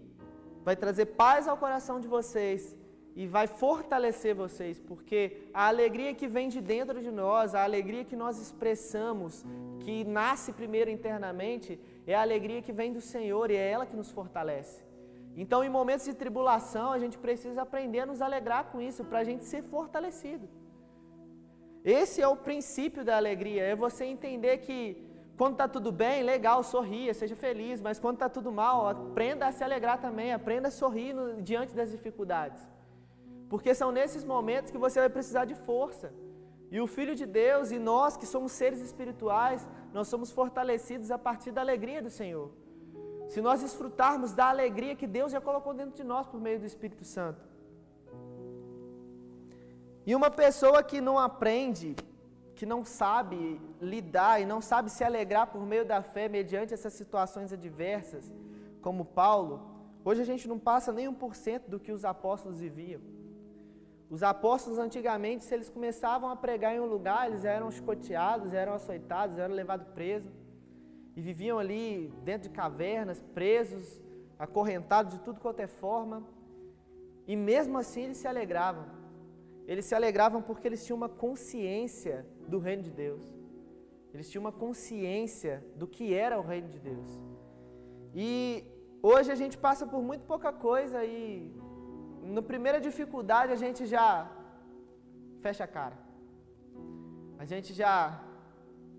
vai 0.64 0.76
trazer 0.76 1.06
paz 1.06 1.48
ao 1.48 1.56
coração 1.56 1.98
de 2.00 2.08
vocês 2.08 2.76
e 3.16 3.26
vai 3.26 3.46
fortalecer 3.46 4.34
vocês, 4.34 4.78
porque 4.78 5.48
a 5.52 5.66
alegria 5.66 6.14
que 6.14 6.28
vem 6.28 6.48
de 6.48 6.60
dentro 6.60 7.00
de 7.00 7.10
nós, 7.10 7.54
a 7.54 7.64
alegria 7.64 8.04
que 8.04 8.14
nós 8.14 8.38
expressamos, 8.38 9.44
que 9.80 10.04
nasce 10.04 10.52
primeiro 10.52 10.90
internamente, 10.90 11.80
é 12.06 12.14
a 12.14 12.22
alegria 12.22 12.62
que 12.62 12.72
vem 12.72 12.92
do 12.92 13.00
Senhor 13.00 13.50
e 13.50 13.56
é 13.56 13.70
ela 13.70 13.86
que 13.86 13.96
nos 13.96 14.10
fortalece. 14.10 14.84
Então, 15.36 15.64
em 15.64 15.68
momentos 15.68 16.04
de 16.04 16.14
tribulação, 16.14 16.92
a 16.92 16.98
gente 16.98 17.18
precisa 17.18 17.62
aprender 17.62 18.00
a 18.00 18.06
nos 18.06 18.20
alegrar 18.20 18.66
com 18.70 18.80
isso, 18.80 19.04
para 19.04 19.20
a 19.20 19.24
gente 19.24 19.44
ser 19.44 19.62
fortalecido. 19.62 20.48
Esse 21.84 22.20
é 22.20 22.28
o 22.28 22.36
princípio 22.36 23.04
da 23.04 23.16
alegria, 23.16 23.62
é 23.62 23.74
você 23.74 24.04
entender 24.04 24.58
que 24.58 25.08
quando 25.36 25.52
está 25.52 25.68
tudo 25.68 25.92
bem, 25.92 26.24
legal, 26.24 26.64
sorria, 26.64 27.14
seja 27.14 27.36
feliz, 27.36 27.80
mas 27.80 28.00
quando 28.00 28.16
está 28.16 28.28
tudo 28.28 28.50
mal, 28.50 28.88
aprenda 28.88 29.46
a 29.46 29.52
se 29.52 29.62
alegrar 29.62 30.00
também, 30.00 30.32
aprenda 30.32 30.66
a 30.66 30.70
sorrir 30.70 31.12
no, 31.12 31.40
diante 31.40 31.74
das 31.74 31.92
dificuldades. 31.92 32.60
Porque 33.48 33.72
são 33.72 33.92
nesses 33.92 34.24
momentos 34.24 34.72
que 34.72 34.78
você 34.78 34.98
vai 34.98 35.08
precisar 35.08 35.44
de 35.44 35.54
força. 35.54 36.12
E 36.70 36.80
o 36.80 36.86
Filho 36.86 37.14
de 37.14 37.24
Deus 37.24 37.70
e 37.70 37.78
nós 37.78 38.16
que 38.16 38.26
somos 38.26 38.52
seres 38.52 38.80
espirituais, 38.80 39.66
nós 39.92 40.08
somos 40.08 40.30
fortalecidos 40.30 41.10
a 41.10 41.18
partir 41.18 41.52
da 41.52 41.60
alegria 41.60 42.02
do 42.02 42.10
Senhor. 42.10 42.50
Se 43.28 43.40
nós 43.40 43.60
desfrutarmos 43.60 44.32
da 44.32 44.46
alegria 44.46 44.96
que 44.96 45.06
Deus 45.06 45.32
já 45.32 45.40
colocou 45.40 45.72
dentro 45.72 45.94
de 45.94 46.04
nós 46.04 46.26
por 46.26 46.40
meio 46.40 46.58
do 46.58 46.66
Espírito 46.66 47.04
Santo. 47.04 47.47
E 50.08 50.14
uma 50.14 50.30
pessoa 50.30 50.82
que 50.82 51.02
não 51.02 51.18
aprende, 51.18 51.94
que 52.56 52.64
não 52.64 52.82
sabe 52.82 53.60
lidar 53.78 54.40
e 54.40 54.46
não 54.46 54.58
sabe 54.58 54.88
se 54.90 55.04
alegrar 55.04 55.48
por 55.48 55.66
meio 55.66 55.84
da 55.84 56.00
fé 56.00 56.30
mediante 56.30 56.72
essas 56.72 56.94
situações 56.94 57.52
adversas, 57.52 58.32
como 58.80 59.04
Paulo, 59.04 59.54
hoje 60.02 60.22
a 60.22 60.24
gente 60.24 60.48
não 60.48 60.58
passa 60.58 60.94
nem 60.94 61.06
um 61.06 61.12
por 61.12 61.34
cento 61.34 61.68
do 61.68 61.78
que 61.78 61.92
os 61.92 62.06
apóstolos 62.06 62.58
viviam. 62.58 63.02
Os 64.08 64.22
apóstolos 64.22 64.78
antigamente, 64.78 65.44
se 65.44 65.52
eles 65.52 65.68
começavam 65.68 66.30
a 66.30 66.36
pregar 66.36 66.74
em 66.74 66.80
um 66.80 66.86
lugar, 66.86 67.28
eles 67.28 67.44
eram 67.44 67.70
chicoteados, 67.70 68.54
eram 68.54 68.72
açoitados, 68.72 69.36
eram 69.36 69.54
levados 69.54 69.88
presos 69.88 70.32
e 71.14 71.20
viviam 71.20 71.58
ali 71.58 72.10
dentro 72.24 72.48
de 72.48 72.54
cavernas, 72.54 73.22
presos, 73.34 74.00
acorrentados 74.38 75.12
de 75.12 75.20
tudo 75.20 75.38
quanto 75.38 75.60
é 75.60 75.66
forma. 75.66 76.22
E 77.26 77.36
mesmo 77.36 77.76
assim 77.76 78.04
eles 78.04 78.16
se 78.16 78.26
alegravam. 78.26 78.97
Eles 79.70 79.84
se 79.84 79.94
alegravam 79.94 80.40
porque 80.40 80.66
eles 80.66 80.82
tinham 80.84 80.96
uma 80.96 81.10
consciência 81.24 82.26
do 82.52 82.58
reino 82.58 82.82
de 82.82 82.90
Deus. 82.90 83.22
Eles 84.14 84.28
tinham 84.30 84.42
uma 84.46 84.56
consciência 84.64 85.54
do 85.76 85.86
que 85.86 86.14
era 86.14 86.38
o 86.38 86.42
reino 86.42 86.68
de 86.74 86.78
Deus. 86.78 87.08
E 88.14 88.64
hoje 89.02 89.30
a 89.30 89.34
gente 89.34 89.58
passa 89.58 89.86
por 89.86 90.02
muito 90.02 90.24
pouca 90.24 90.50
coisa 90.50 91.04
e 91.04 91.52
na 92.22 92.40
primeira 92.40 92.80
dificuldade 92.80 93.52
a 93.52 93.56
gente 93.56 93.84
já 93.84 94.08
fecha 95.42 95.64
a 95.64 95.66
cara. 95.78 95.98
A 97.38 97.44
gente 97.44 97.74
já 97.74 98.24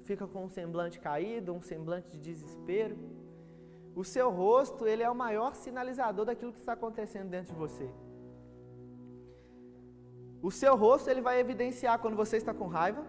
fica 0.04 0.28
com 0.28 0.46
um 0.46 0.50
semblante 0.50 1.00
caído, 1.00 1.52
um 1.52 1.62
semblante 1.62 2.12
de 2.12 2.20
desespero. 2.20 2.96
O 3.96 4.04
seu 4.04 4.30
rosto, 4.30 4.86
ele 4.86 5.02
é 5.02 5.10
o 5.10 5.16
maior 5.16 5.56
sinalizador 5.56 6.26
daquilo 6.26 6.54
que 6.54 6.60
está 6.60 6.74
acontecendo 6.74 7.30
dentro 7.30 7.54
de 7.54 7.60
você. 7.60 7.90
O 10.42 10.52
seu 10.52 10.76
rosto, 10.76 11.10
ele 11.10 11.22
vai 11.22 11.40
evidenciar 11.40 12.00
quando 12.00 12.16
você 12.16 12.38
está 12.38 12.54
com 12.54 12.68
raiva. 12.68 13.06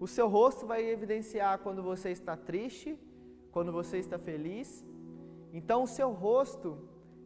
O 0.00 0.06
seu 0.06 0.28
rosto 0.28 0.66
vai 0.66 0.84
evidenciar 0.84 1.58
quando 1.58 1.82
você 1.82 2.10
está 2.10 2.36
triste, 2.36 2.98
quando 3.52 3.70
você 3.72 3.98
está 3.98 4.18
feliz. 4.18 4.84
Então, 5.52 5.84
o 5.84 5.86
seu 5.86 6.10
rosto, 6.10 6.78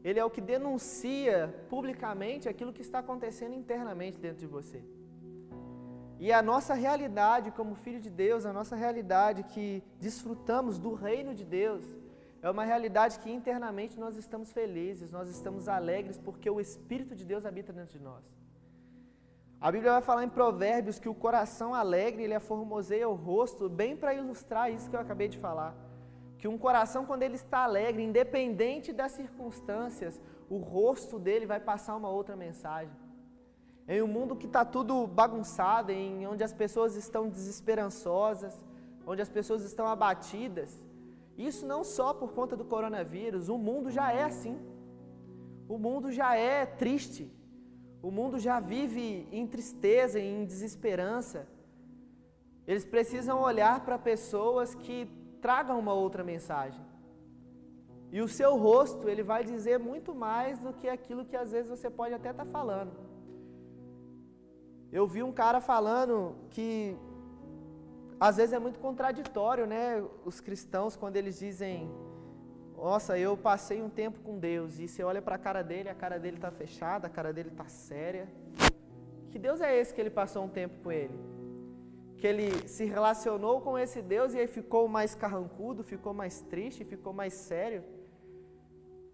ele 0.05 0.18
é 0.18 0.25
o 0.25 0.31
que 0.31 0.40
denuncia 0.40 1.55
publicamente 1.68 2.49
aquilo 2.49 2.73
que 2.73 2.83
está 2.83 2.99
acontecendo 3.01 3.55
internamente 3.55 4.18
dentro 4.18 4.38
de 4.38 4.47
você. 4.47 4.83
E 6.18 6.31
a 6.33 6.40
nossa 6.40 6.75
realidade 6.75 7.51
como 7.51 7.75
filho 7.75 8.01
de 8.01 8.11
Deus, 8.11 8.47
a 8.47 8.53
nossa 8.53 8.77
realidade 8.77 9.42
que 9.42 9.83
desfrutamos 9.99 10.79
do 10.79 10.95
reino 10.95 11.35
de 11.35 11.45
Deus, 11.45 11.85
é 12.40 12.51
uma 12.51 12.64
realidade 12.64 13.18
que 13.18 13.31
internamente 13.31 13.99
nós 13.99 14.16
estamos 14.16 14.53
felizes, 14.53 15.11
nós 15.11 15.29
estamos 15.29 15.68
alegres 15.68 16.18
porque 16.18 16.49
o 16.49 16.61
Espírito 16.61 17.16
de 17.16 17.25
Deus 17.25 17.45
habita 17.45 17.73
dentro 17.73 17.99
de 17.99 18.05
nós. 18.05 18.41
A 19.62 19.70
Bíblia 19.70 19.92
vai 19.92 20.03
falar 20.03 20.25
em 20.25 20.29
Provérbios 20.29 20.98
que 20.98 21.09
o 21.09 21.14
coração 21.14 21.72
alegre 21.72 22.25
ele 22.25 22.35
aformoseia 22.35 23.09
o 23.09 23.14
rosto, 23.14 23.68
bem 23.68 23.96
para 23.96 24.12
ilustrar 24.12 24.72
isso 24.72 24.90
que 24.90 24.96
eu 24.96 24.98
acabei 24.98 25.29
de 25.29 25.38
falar. 25.38 25.72
Que 26.37 26.48
um 26.48 26.59
coração, 26.59 27.07
quando 27.07 27.22
ele 27.22 27.37
está 27.37 27.59
alegre, 27.59 28.03
independente 28.03 28.92
das 28.92 29.12
circunstâncias, 29.12 30.20
o 30.51 30.57
rosto 30.57 31.16
dele 31.16 31.46
vai 31.46 31.61
passar 31.61 31.94
uma 31.94 32.11
outra 32.11 32.35
mensagem. 32.35 32.92
Em 33.87 34.03
um 34.03 34.09
mundo 34.09 34.35
que 34.35 34.46
está 34.46 34.64
tudo 34.64 35.07
bagunçado, 35.07 35.92
em 35.92 36.27
onde 36.27 36.42
as 36.42 36.53
pessoas 36.53 36.96
estão 36.96 37.29
desesperançosas, 37.29 38.64
onde 39.07 39.22
as 39.22 39.29
pessoas 39.29 39.62
estão 39.62 39.87
abatidas, 39.87 40.77
isso 41.38 41.64
não 41.64 41.85
só 41.85 42.12
por 42.12 42.33
conta 42.33 42.57
do 42.57 42.64
coronavírus, 42.64 43.48
o 43.48 43.57
mundo 43.57 43.92
já 43.92 44.12
é 44.12 44.25
assim. 44.25 44.59
O 45.68 45.79
mundo 45.79 46.11
já 46.11 46.35
é 46.35 46.66
triste. 46.66 47.31
O 48.03 48.11
mundo 48.11 48.38
já 48.38 48.59
vive 48.59 49.29
em 49.31 49.47
tristeza, 49.47 50.19
em 50.19 50.45
desesperança. 50.45 51.47
Eles 52.67 52.85
precisam 52.85 53.41
olhar 53.41 53.85
para 53.85 53.99
pessoas 53.99 54.75
que 54.75 55.09
tragam 55.41 55.79
uma 55.79 55.95
outra 55.95 56.25
mensagem. 56.25 56.85
E 58.11 58.21
o 58.21 58.29
seu 58.29 58.57
rosto, 58.57 59.09
ele 59.09 59.23
vai 59.23 59.43
dizer 59.45 59.79
muito 59.79 60.15
mais 60.15 60.59
do 60.59 60.73
que 60.73 60.88
aquilo 60.88 61.25
que 61.25 61.37
às 61.37 61.53
vezes 61.53 61.71
você 61.71 61.88
pode 61.88 62.12
até 62.12 62.31
estar 62.31 62.45
tá 62.45 62.51
falando. 62.51 62.93
Eu 64.91 65.07
vi 65.07 65.23
um 65.23 65.33
cara 65.33 65.61
falando 65.61 66.35
que 66.51 66.97
às 68.21 68.37
vezes 68.37 68.53
é 68.53 68.59
muito 68.59 68.79
contraditório, 68.79 69.67
né? 69.67 70.05
Os 70.25 70.41
cristãos, 70.41 70.95
quando 70.95 71.17
eles 71.17 71.38
dizem, 71.38 71.91
nossa, 72.83 73.16
eu 73.16 73.37
passei 73.37 73.81
um 73.81 73.88
tempo 73.88 74.18
com 74.23 74.40
Deus, 74.40 74.81
e 74.81 74.88
você 74.88 75.05
olha 75.05 75.23
para 75.23 75.37
a 75.37 75.38
cara 75.38 75.62
dele, 75.62 75.88
a 75.88 75.95
cara 75.95 76.18
dele 76.18 76.37
está 76.37 76.51
fechada, 76.51 77.07
a 77.07 77.11
cara 77.11 77.33
dele 77.33 77.51
está 77.51 77.66
séria. 77.68 78.27
Que 79.31 79.38
Deus 79.38 79.61
é 79.61 79.79
esse 79.79 79.95
que 79.95 80.01
ele 80.01 80.11
passou 80.11 80.45
um 80.45 80.49
tempo 80.49 80.75
com 80.83 80.90
ele? 80.90 81.16
Que 82.18 82.27
ele 82.27 82.68
se 82.68 82.85
relacionou 82.85 83.61
com 83.61 83.79
esse 83.79 84.03
Deus 84.03 84.35
e 84.35 84.40
aí 84.40 84.49
ficou 84.49 84.88
mais 84.88 85.14
carrancudo, 85.14 85.85
ficou 85.85 86.12
mais 86.12 86.40
triste, 86.40 86.85
ficou 86.85 87.12
mais 87.12 87.35
sério? 87.35 87.85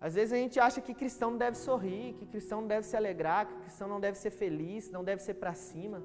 Às 0.01 0.15
vezes 0.15 0.33
a 0.33 0.37
gente 0.37 0.59
acha 0.59 0.81
que 0.81 0.95
cristão 0.95 1.33
não 1.33 1.39
deve 1.39 1.59
sorrir, 1.59 2.15
que 2.15 2.25
cristão 2.25 2.63
não 2.63 2.69
deve 2.69 2.87
se 2.87 2.97
alegrar, 2.97 3.49
que 3.49 3.55
cristão 3.65 3.87
não 3.87 4.01
deve 4.01 4.17
ser 4.17 4.31
feliz, 4.31 4.91
não 4.91 5.05
deve 5.05 5.21
ser 5.21 5.35
para 5.35 5.53
cima. 5.53 6.03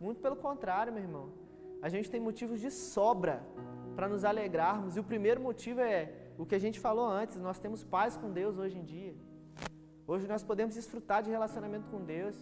Muito 0.00 0.20
pelo 0.20 0.36
contrário, 0.36 0.92
meu 0.92 1.02
irmão. 1.02 1.32
A 1.82 1.88
gente 1.88 2.08
tem 2.08 2.20
motivos 2.20 2.60
de 2.60 2.70
sobra 2.70 3.42
para 3.96 4.08
nos 4.08 4.24
alegrarmos. 4.24 4.96
E 4.96 5.00
o 5.00 5.04
primeiro 5.04 5.40
motivo 5.40 5.80
é 5.80 6.23
o 6.38 6.46
que 6.46 6.54
a 6.54 6.58
gente 6.58 6.78
falou 6.80 7.06
antes: 7.06 7.36
nós 7.38 7.58
temos 7.58 7.82
paz 7.84 8.16
com 8.16 8.30
Deus 8.30 8.58
hoje 8.58 8.78
em 8.78 8.84
dia. 8.84 9.14
Hoje 10.06 10.26
nós 10.26 10.42
podemos 10.42 10.74
desfrutar 10.74 11.22
de 11.22 11.30
relacionamento 11.30 11.88
com 11.88 12.00
Deus. 12.04 12.36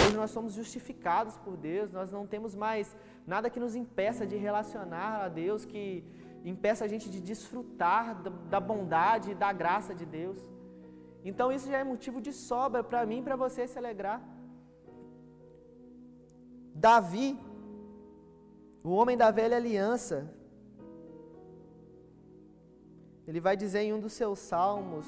Hoje 0.00 0.16
nós 0.16 0.30
somos 0.30 0.54
justificados 0.54 1.36
por 1.36 1.56
Deus. 1.56 1.90
Nós 1.90 2.10
não 2.10 2.26
temos 2.26 2.54
mais 2.54 2.96
nada 3.26 3.50
que 3.50 3.60
nos 3.60 3.74
impeça 3.74 4.26
de 4.26 4.36
relacionar 4.36 5.24
a 5.24 5.28
Deus, 5.28 5.66
que 5.66 6.04
impeça 6.44 6.84
a 6.84 6.88
gente 6.88 7.10
de 7.10 7.20
desfrutar 7.20 8.22
da 8.48 8.60
bondade 8.60 9.32
e 9.32 9.34
da 9.34 9.52
graça 9.52 9.94
de 9.94 10.06
Deus. 10.06 10.38
Então 11.24 11.52
isso 11.52 11.68
já 11.70 11.78
é 11.78 11.84
motivo 11.84 12.20
de 12.20 12.32
sobra 12.32 12.82
para 12.82 13.04
mim 13.04 13.18
e 13.18 13.22
para 13.22 13.36
você 13.36 13.66
se 13.66 13.78
alegrar. 13.78 14.20
Davi, 16.74 17.38
o 18.82 18.90
homem 18.90 19.16
da 19.16 19.30
velha 19.30 19.56
aliança, 19.56 20.16
ele 23.32 23.40
vai 23.40 23.56
dizer 23.56 23.80
em 23.80 23.94
um 23.94 24.00
dos 24.04 24.12
seus 24.12 24.38
salmos, 24.38 25.06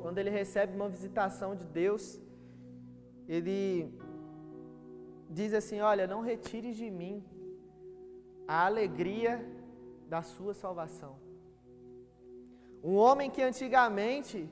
quando 0.00 0.18
ele 0.20 0.30
recebe 0.30 0.76
uma 0.76 0.88
visitação 0.88 1.56
de 1.60 1.64
Deus, 1.78 2.20
ele 3.34 3.92
diz 5.38 5.52
assim: 5.52 5.80
Olha, 5.80 6.06
não 6.12 6.20
retires 6.20 6.76
de 6.76 6.88
mim 6.88 7.16
a 8.46 8.64
alegria 8.66 9.32
da 10.08 10.22
sua 10.22 10.54
salvação. 10.54 11.16
Um 12.90 12.94
homem 12.94 13.28
que 13.28 13.42
antigamente 13.42 14.48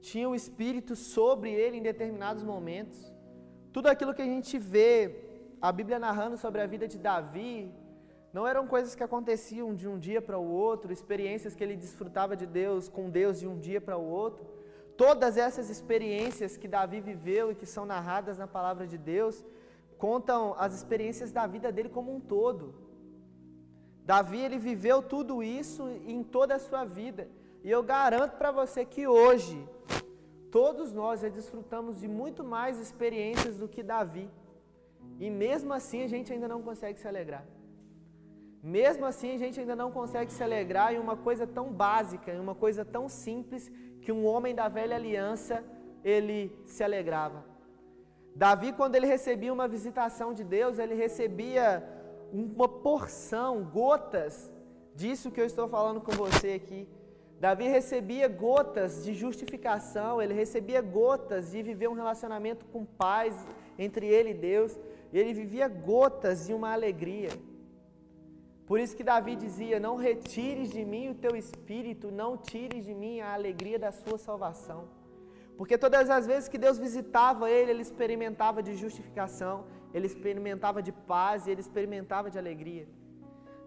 tinha 0.00 0.26
o 0.30 0.34
Espírito 0.34 0.96
sobre 0.96 1.52
ele 1.52 1.76
em 1.76 1.88
determinados 1.90 2.42
momentos. 2.42 2.98
Tudo 3.70 3.88
aquilo 3.88 4.14
que 4.14 4.22
a 4.22 4.32
gente 4.34 4.56
vê 4.74 4.92
a 5.60 5.70
Bíblia 5.70 5.98
narrando 5.98 6.38
sobre 6.38 6.62
a 6.62 6.66
vida 6.74 6.88
de 6.88 6.98
Davi, 7.10 7.70
não 8.34 8.44
eram 8.48 8.66
coisas 8.66 8.96
que 8.96 9.04
aconteciam 9.08 9.72
de 9.80 9.86
um 9.86 9.96
dia 9.96 10.20
para 10.20 10.36
o 10.36 10.50
outro, 10.50 10.92
experiências 10.92 11.54
que 11.54 11.62
ele 11.62 11.76
desfrutava 11.76 12.34
de 12.36 12.46
Deus, 12.46 12.88
com 12.88 13.08
Deus 13.08 13.38
de 13.38 13.46
um 13.46 13.56
dia 13.66 13.80
para 13.80 13.96
o 13.96 14.04
outro. 14.04 14.44
Todas 14.96 15.36
essas 15.36 15.70
experiências 15.70 16.56
que 16.56 16.66
Davi 16.66 17.00
viveu 17.00 17.52
e 17.52 17.54
que 17.54 17.64
são 17.64 17.86
narradas 17.86 18.36
na 18.36 18.48
palavra 18.48 18.88
de 18.88 18.98
Deus, 18.98 19.44
contam 19.96 20.52
as 20.58 20.74
experiências 20.74 21.30
da 21.30 21.46
vida 21.46 21.70
dele 21.70 21.88
como 21.88 22.12
um 22.12 22.18
todo. 22.18 22.74
Davi 24.04 24.40
ele 24.40 24.58
viveu 24.58 25.00
tudo 25.00 25.40
isso 25.40 25.88
em 26.04 26.24
toda 26.24 26.56
a 26.56 26.58
sua 26.58 26.84
vida. 26.84 27.28
E 27.62 27.70
eu 27.70 27.84
garanto 27.84 28.36
para 28.36 28.50
você 28.50 28.84
que 28.84 29.06
hoje 29.06 29.56
todos 30.50 30.92
nós 30.92 31.20
já 31.20 31.28
desfrutamos 31.28 32.00
de 32.00 32.08
muito 32.08 32.42
mais 32.42 32.80
experiências 32.80 33.56
do 33.56 33.68
que 33.68 33.80
Davi. 33.80 34.28
E 35.20 35.30
mesmo 35.30 35.72
assim 35.72 36.02
a 36.02 36.08
gente 36.08 36.32
ainda 36.32 36.48
não 36.48 36.62
consegue 36.62 36.98
se 36.98 37.06
alegrar. 37.06 37.46
Mesmo 38.64 39.04
assim 39.04 39.34
a 39.34 39.38
gente 39.38 39.60
ainda 39.60 39.76
não 39.76 39.90
consegue 39.92 40.32
se 40.32 40.42
alegrar 40.42 40.94
em 40.94 40.98
uma 40.98 41.18
coisa 41.18 41.46
tão 41.46 41.70
básica, 41.70 42.32
em 42.32 42.40
uma 42.40 42.54
coisa 42.54 42.82
tão 42.82 43.10
simples 43.10 43.70
que 44.00 44.10
um 44.10 44.24
homem 44.24 44.54
da 44.54 44.68
velha 44.68 44.96
aliança 44.96 45.62
ele 46.02 46.50
se 46.64 46.82
alegrava. 46.82 47.44
Davi, 48.34 48.72
quando 48.72 48.94
ele 48.94 49.06
recebia 49.06 49.52
uma 49.52 49.68
visitação 49.68 50.32
de 50.32 50.42
Deus, 50.42 50.78
ele 50.78 50.94
recebia 50.94 51.86
uma 52.32 52.66
porção, 52.66 53.62
gotas 53.62 54.50
disso 54.94 55.30
que 55.30 55.42
eu 55.42 55.44
estou 55.44 55.68
falando 55.68 56.00
com 56.00 56.12
você 56.12 56.52
aqui. 56.52 56.88
Davi 57.38 57.68
recebia 57.68 58.28
gotas 58.28 59.04
de 59.04 59.12
justificação, 59.12 60.22
ele 60.22 60.32
recebia 60.32 60.80
gotas 60.80 61.50
de 61.50 61.62
viver 61.62 61.88
um 61.88 61.92
relacionamento 61.92 62.64
com 62.72 62.82
paz 62.82 63.46
entre 63.78 64.06
ele 64.06 64.30
e 64.30 64.34
Deus, 64.34 64.80
ele 65.12 65.34
vivia 65.34 65.68
gotas 65.68 66.46
de 66.46 66.54
uma 66.54 66.72
alegria. 66.72 67.28
Por 68.66 68.80
isso 68.80 68.96
que 68.96 69.04
Davi 69.04 69.36
dizia: 69.36 69.78
Não 69.78 69.96
retires 69.96 70.70
de 70.70 70.84
mim 70.84 71.10
o 71.10 71.14
teu 71.14 71.36
espírito, 71.36 72.10
não 72.10 72.36
tires 72.36 72.84
de 72.84 72.94
mim 72.94 73.20
a 73.20 73.34
alegria 73.34 73.78
da 73.78 73.92
sua 73.92 74.18
salvação. 74.18 74.88
Porque 75.56 75.78
todas 75.78 76.10
as 76.10 76.26
vezes 76.26 76.48
que 76.48 76.58
Deus 76.58 76.78
visitava 76.78 77.50
ele, 77.50 77.70
ele 77.70 77.82
experimentava 77.82 78.62
de 78.62 78.74
justificação, 78.74 79.64
ele 79.92 80.06
experimentava 80.06 80.82
de 80.82 80.92
paz 80.92 81.46
e 81.46 81.50
ele 81.50 81.60
experimentava 81.60 82.30
de 82.30 82.38
alegria. 82.38 82.88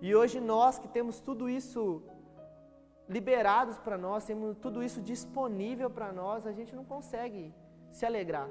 E 0.02 0.14
hoje 0.14 0.40
nós 0.40 0.78
que 0.78 0.88
temos 0.88 1.20
tudo 1.20 1.50
isso 1.50 2.04
liberados 3.08 3.78
para 3.78 3.98
nós, 3.98 4.26
temos 4.26 4.58
tudo 4.58 4.84
isso 4.84 5.02
disponível 5.02 5.90
para 5.90 6.12
nós, 6.12 6.46
a 6.46 6.52
gente 6.52 6.76
não 6.76 6.84
consegue 6.84 7.54
se 7.90 8.06
alegrar. 8.06 8.50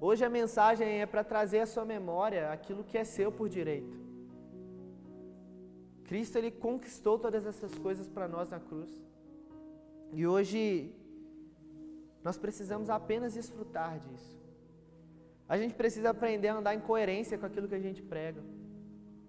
Hoje 0.00 0.24
a 0.24 0.30
mensagem 0.30 1.02
é 1.02 1.06
para 1.06 1.22
trazer 1.22 1.60
à 1.60 1.66
sua 1.66 1.84
memória 1.84 2.50
aquilo 2.50 2.82
que 2.82 2.96
é 2.96 3.04
seu 3.04 3.30
por 3.30 3.50
direito. 3.50 4.09
Cristo 6.10 6.36
ele 6.36 6.50
conquistou 6.50 7.16
todas 7.24 7.46
essas 7.46 7.72
coisas 7.78 8.08
para 8.08 8.26
nós 8.26 8.50
na 8.50 8.58
cruz. 8.58 8.90
E 10.12 10.26
hoje 10.26 10.92
nós 12.24 12.36
precisamos 12.36 12.90
apenas 12.90 13.34
desfrutar 13.34 14.00
disso. 14.00 14.36
A 15.48 15.56
gente 15.56 15.72
precisa 15.72 16.10
aprender 16.10 16.48
a 16.48 16.56
andar 16.56 16.74
em 16.74 16.80
coerência 16.80 17.38
com 17.38 17.46
aquilo 17.46 17.68
que 17.68 17.76
a 17.76 17.84
gente 17.86 18.02
prega. 18.02 18.42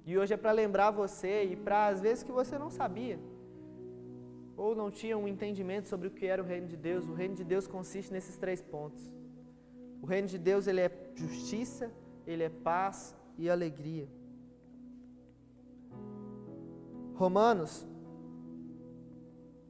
E 0.08 0.18
hoje 0.18 0.34
é 0.34 0.38
para 0.38 0.52
lembrar 0.52 0.90
você 0.90 1.44
e 1.52 1.56
para 1.56 1.86
às 1.86 2.02
vezes 2.02 2.24
que 2.24 2.32
você 2.32 2.58
não 2.58 2.72
sabia 2.72 3.20
ou 4.58 4.74
não 4.74 4.90
tinha 4.90 5.16
um 5.16 5.28
entendimento 5.28 5.88
sobre 5.88 6.08
o 6.08 6.12
que 6.18 6.26
era 6.26 6.42
o 6.42 6.46
reino 6.46 6.68
de 6.68 6.78
Deus. 6.78 7.08
O 7.08 7.14
reino 7.14 7.36
de 7.36 7.44
Deus 7.44 7.68
consiste 7.68 8.12
nesses 8.12 8.38
três 8.38 8.60
pontos: 8.60 9.04
O 10.02 10.08
reino 10.08 10.28
de 10.28 10.40
Deus 10.40 10.66
ele 10.66 10.82
é 10.82 10.92
justiça, 11.14 11.92
ele 12.26 12.42
é 12.42 12.50
paz 12.50 13.16
e 13.38 13.48
alegria. 13.48 14.08
Romanos, 17.22 17.88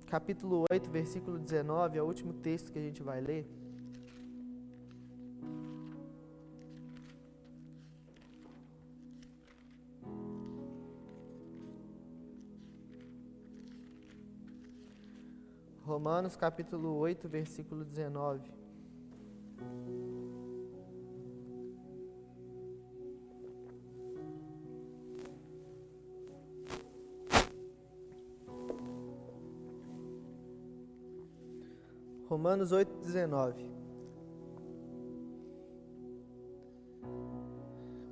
capítulo 0.08 0.64
8, 0.72 0.90
versículo 0.90 1.38
19, 1.38 1.98
é 1.98 2.02
o 2.02 2.06
último 2.06 2.32
texto 2.32 2.72
que 2.72 2.80
a 2.80 2.82
gente 2.82 3.04
vai 3.04 3.20
ler. 3.20 3.46
Romanos 15.84 16.38
capítulo 16.38 16.96
8, 17.00 17.28
versículo 17.28 17.84
19. 17.84 18.61
Romanos 32.42 32.72
8, 32.72 32.92
19. 33.02 33.70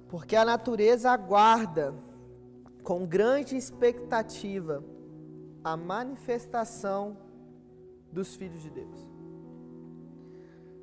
Porque 0.08 0.36
a 0.36 0.46
natureza 0.46 1.10
aguarda 1.10 1.96
com 2.84 3.08
grande 3.08 3.58
expectativa 3.58 4.84
a 5.64 5.76
manifestação 5.76 7.18
dos 8.12 8.36
filhos 8.36 8.62
de 8.62 8.70
Deus. 8.70 9.08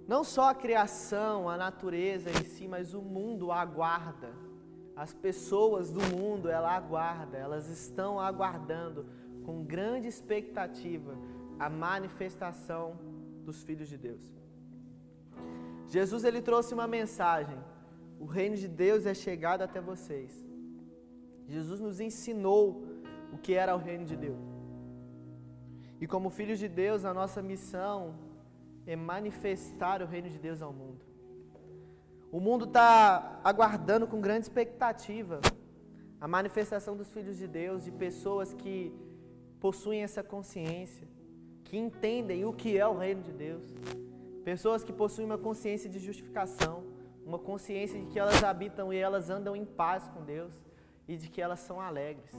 Não 0.08 0.24
só 0.24 0.50
a 0.50 0.54
criação, 0.54 1.48
a 1.48 1.56
natureza 1.56 2.30
em 2.30 2.44
si, 2.44 2.66
mas 2.66 2.94
o 2.94 3.00
mundo 3.00 3.52
aguarda. 3.52 4.32
As 4.96 5.14
pessoas 5.14 5.92
do 5.92 6.00
mundo, 6.16 6.48
ela 6.48 6.74
aguarda, 6.74 7.38
elas 7.38 7.68
estão 7.68 8.18
aguardando 8.18 9.06
com 9.44 9.62
grande 9.62 10.08
expectativa 10.08 11.16
a 11.60 11.70
manifestação 11.70 13.05
dos 13.48 13.62
filhos 13.68 13.88
de 13.92 13.98
Deus. 14.08 14.24
Jesus 15.96 16.22
ele 16.28 16.42
trouxe 16.48 16.74
uma 16.78 16.88
mensagem: 16.98 17.58
o 18.24 18.26
reino 18.36 18.56
de 18.62 18.68
Deus 18.84 19.06
é 19.12 19.14
chegado 19.14 19.62
até 19.62 19.80
vocês. 19.92 20.32
Jesus 21.54 21.80
nos 21.86 21.98
ensinou 22.08 22.62
o 23.34 23.38
que 23.38 23.52
era 23.62 23.74
o 23.78 23.82
reino 23.88 24.04
de 24.04 24.16
Deus. 24.26 24.44
E 26.00 26.06
como 26.06 26.36
filhos 26.38 26.58
de 26.64 26.68
Deus, 26.68 27.04
a 27.04 27.14
nossa 27.20 27.40
missão 27.50 27.98
é 28.86 28.94
manifestar 29.12 30.02
o 30.02 30.06
reino 30.06 30.28
de 30.34 30.38
Deus 30.46 30.60
ao 30.60 30.72
mundo. 30.72 31.02
O 32.30 32.40
mundo 32.46 32.64
está 32.64 33.40
aguardando 33.42 34.06
com 34.06 34.20
grande 34.20 34.44
expectativa 34.46 35.40
a 36.20 36.28
manifestação 36.36 36.96
dos 36.96 37.12
filhos 37.12 37.36
de 37.42 37.46
Deus, 37.46 37.84
de 37.84 37.92
pessoas 37.92 38.52
que 38.52 38.92
possuem 39.60 40.02
essa 40.02 40.22
consciência, 40.22 41.06
que 41.66 41.76
entendem 41.76 42.44
o 42.44 42.52
que 42.52 42.76
é 42.78 42.86
o 42.86 42.96
reino 42.96 43.22
de 43.22 43.32
Deus. 43.32 43.64
Pessoas 44.44 44.82
que 44.82 44.92
possuem 44.92 45.26
uma 45.26 45.38
consciência 45.38 45.88
de 45.88 45.98
justificação, 45.98 46.82
uma 47.24 47.38
consciência 47.38 47.98
de 48.00 48.06
que 48.06 48.18
elas 48.18 48.42
habitam 48.42 48.92
e 48.92 48.96
elas 48.96 49.30
andam 49.30 49.54
em 49.54 49.64
paz 49.64 50.08
com 50.08 50.22
Deus 50.24 50.54
e 51.06 51.16
de 51.16 51.28
que 51.28 51.42
elas 51.42 51.60
são 51.60 51.80
alegres 51.80 52.32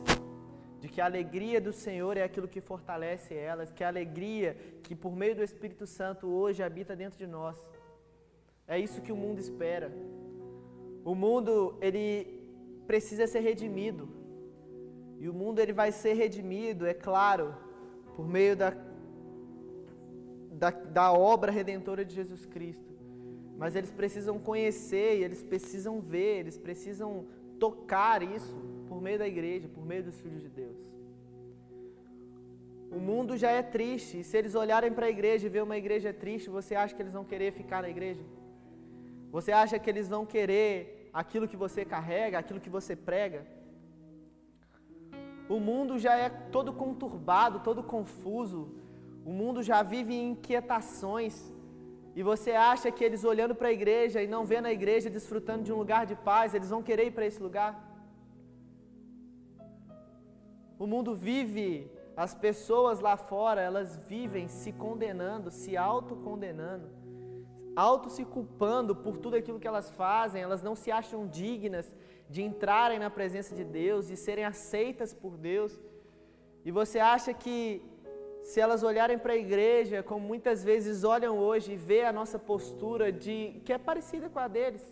de 0.79 0.87
que 0.87 1.01
a 1.01 1.05
alegria 1.05 1.59
do 1.59 1.73
Senhor 1.73 2.17
é 2.17 2.23
aquilo 2.23 2.47
que 2.47 2.61
fortalece 2.61 3.33
elas, 3.33 3.71
que 3.71 3.83
a 3.83 3.87
alegria 3.87 4.55
que 4.83 4.95
por 4.95 5.15
meio 5.15 5.35
do 5.35 5.43
Espírito 5.43 5.85
Santo 5.87 6.27
hoje 6.27 6.61
habita 6.61 6.95
dentro 6.95 7.17
de 7.17 7.25
nós. 7.25 7.57
É 8.67 8.79
isso 8.79 9.01
que 9.01 9.11
o 9.11 9.15
mundo 9.15 9.39
espera. 9.39 9.91
O 11.03 11.15
mundo 11.15 11.77
ele 11.81 12.05
precisa 12.85 13.25
ser 13.27 13.39
redimido. 13.39 14.07
E 15.19 15.27
o 15.27 15.33
mundo 15.33 15.59
ele 15.59 15.73
vai 15.73 15.91
ser 15.91 16.13
redimido, 16.13 16.85
é 16.85 16.93
claro, 16.93 17.55
por 18.15 18.27
meio 18.27 18.55
da, 18.55 18.71
da, 20.57 20.71
da 20.71 21.11
obra 21.13 21.51
redentora 21.51 22.03
de 22.03 22.13
Jesus 22.13 22.45
Cristo. 22.45 22.91
Mas 23.57 23.75
eles 23.75 23.91
precisam 23.91 24.37
conhecer, 24.37 25.21
eles 25.21 25.41
precisam 25.41 25.99
ver, 25.99 26.39
eles 26.41 26.57
precisam 26.57 27.25
tocar 27.59 28.21
isso 28.21 28.57
por 28.87 29.01
meio 29.01 29.19
da 29.19 29.27
igreja, 29.27 29.67
por 29.67 29.85
meio 29.85 30.03
dos 30.03 30.19
filhos 30.19 30.41
de 30.41 30.49
Deus. 30.49 30.79
O 32.91 32.99
mundo 32.99 33.35
já 33.35 33.51
é 33.51 33.61
triste, 33.61 34.19
e 34.19 34.23
se 34.23 34.37
eles 34.37 34.55
olharem 34.55 34.91
para 34.93 35.07
a 35.07 35.09
igreja 35.09 35.45
e 35.45 35.49
ver 35.49 35.63
uma 35.63 35.77
igreja 35.77 36.13
triste, 36.13 36.49
você 36.49 36.73
acha 36.75 36.95
que 36.95 37.01
eles 37.01 37.13
vão 37.13 37.25
querer 37.25 37.51
ficar 37.51 37.81
na 37.81 37.89
igreja? 37.89 38.23
Você 39.31 39.51
acha 39.51 39.77
que 39.77 39.89
eles 39.89 40.07
vão 40.07 40.25
querer 40.25 41.09
aquilo 41.13 41.47
que 41.47 41.57
você 41.57 41.83
carrega, 41.83 42.39
aquilo 42.39 42.61
que 42.61 42.69
você 42.69 42.95
prega? 42.95 43.45
O 45.49 45.59
mundo 45.59 45.97
já 45.97 46.15
é 46.15 46.29
todo 46.29 46.71
conturbado, 46.73 47.59
todo 47.59 47.83
confuso. 47.83 48.61
O 49.29 49.33
mundo 49.39 49.61
já 49.69 49.79
vive 49.93 50.13
em 50.15 50.29
inquietações. 50.31 51.35
E 52.15 52.23
você 52.23 52.51
acha 52.51 52.89
que 52.95 53.03
eles 53.07 53.23
olhando 53.31 53.53
para 53.59 53.67
a 53.67 53.77
igreja 53.79 54.23
e 54.23 54.27
não 54.35 54.43
vendo 54.51 54.67
a 54.67 54.71
igreja 54.79 55.09
desfrutando 55.17 55.63
de 55.65 55.73
um 55.73 55.79
lugar 55.83 56.03
de 56.11 56.15
paz, 56.29 56.53
eles 56.53 56.69
vão 56.73 56.81
querer 56.81 57.07
ir 57.07 57.13
para 57.17 57.25
esse 57.29 57.41
lugar? 57.47 57.71
O 60.79 60.87
mundo 60.93 61.13
vive, 61.13 61.91
as 62.15 62.33
pessoas 62.45 63.01
lá 63.07 63.17
fora, 63.17 63.59
elas 63.59 63.97
vivem 64.13 64.47
se 64.47 64.71
condenando, 64.71 65.51
se 65.51 65.75
autocondenando, 65.75 66.87
auto 67.75 68.09
se 68.09 68.23
culpando 68.23 68.95
por 68.95 69.17
tudo 69.17 69.35
aquilo 69.35 69.59
que 69.59 69.67
elas 69.67 69.91
fazem, 69.91 70.41
elas 70.41 70.63
não 70.63 70.75
se 70.83 70.89
acham 70.89 71.27
dignas 71.27 71.87
de 72.29 72.41
entrarem 72.43 72.97
na 72.97 73.09
presença 73.09 73.53
de 73.53 73.65
Deus, 73.65 74.07
de 74.07 74.15
serem 74.15 74.45
aceitas 74.45 75.13
por 75.13 75.35
Deus. 75.37 75.77
E 76.63 76.71
você 76.71 76.99
acha 76.99 77.33
que 77.33 77.81
se 78.49 78.61
elas 78.61 78.81
olharem 78.81 79.19
para 79.23 79.33
a 79.33 79.41
igreja, 79.45 80.01
como 80.01 80.25
muitas 80.25 80.63
vezes 80.63 81.03
olham 81.03 81.37
hoje 81.37 81.73
e 81.73 81.75
vê 81.75 82.01
a 82.05 82.13
nossa 82.13 82.39
postura 82.39 83.11
de 83.11 83.61
que 83.65 83.73
é 83.73 83.77
parecida 83.77 84.29
com 84.29 84.39
a 84.39 84.47
deles, 84.47 84.85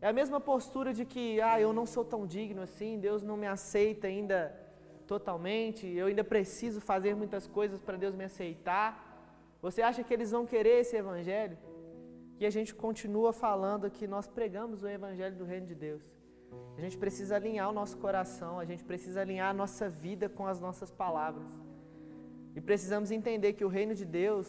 é 0.00 0.08
a 0.08 0.12
mesma 0.12 0.40
postura 0.40 0.92
de 0.92 1.04
que, 1.04 1.40
ah, 1.40 1.60
eu 1.60 1.72
não 1.72 1.86
sou 1.86 2.04
tão 2.04 2.26
digno 2.26 2.60
assim, 2.62 2.98
Deus 2.98 3.22
não 3.22 3.36
me 3.36 3.46
aceita 3.46 4.08
ainda 4.08 4.38
totalmente, 5.06 5.86
eu 5.86 6.06
ainda 6.06 6.24
preciso 6.24 6.80
fazer 6.80 7.14
muitas 7.14 7.46
coisas 7.46 7.80
para 7.80 7.96
Deus 7.96 8.16
me 8.16 8.24
aceitar. 8.24 8.88
Você 9.62 9.80
acha 9.80 10.02
que 10.02 10.12
eles 10.12 10.32
vão 10.32 10.44
querer 10.44 10.80
esse 10.80 10.96
evangelho? 10.96 11.56
E 12.40 12.44
a 12.44 12.50
gente 12.50 12.74
continua 12.74 13.32
falando 13.32 13.88
que 13.88 14.08
nós 14.08 14.26
pregamos 14.26 14.82
o 14.82 14.88
evangelho 14.88 15.36
do 15.36 15.44
reino 15.44 15.68
de 15.68 15.76
Deus. 15.76 16.02
A 16.76 16.80
gente 16.80 16.98
precisa 16.98 17.36
alinhar 17.36 17.70
o 17.70 17.72
nosso 17.80 17.96
coração, 17.96 18.58
a 18.58 18.64
gente 18.64 18.82
precisa 18.82 19.20
alinhar 19.20 19.50
a 19.50 19.54
nossa 19.54 19.88
vida 19.88 20.28
com 20.28 20.48
as 20.48 20.58
nossas 20.58 20.90
palavras. 20.90 21.46
E 22.56 22.60
precisamos 22.60 23.10
entender 23.10 23.52
que 23.52 23.64
o 23.64 23.68
reino 23.68 23.94
de 23.94 24.06
Deus, 24.06 24.46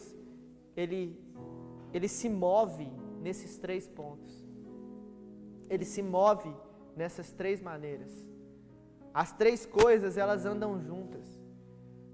ele, 0.74 1.02
ele 1.92 2.08
se 2.08 2.28
move 2.44 2.88
nesses 3.20 3.58
três 3.58 3.86
pontos. 3.86 4.32
Ele 5.68 5.84
se 5.84 6.02
move 6.02 6.50
nessas 6.96 7.30
três 7.30 7.60
maneiras. 7.60 8.10
As 9.12 9.30
três 9.32 9.66
coisas, 9.66 10.16
elas 10.16 10.46
andam 10.46 10.80
juntas. 10.80 11.26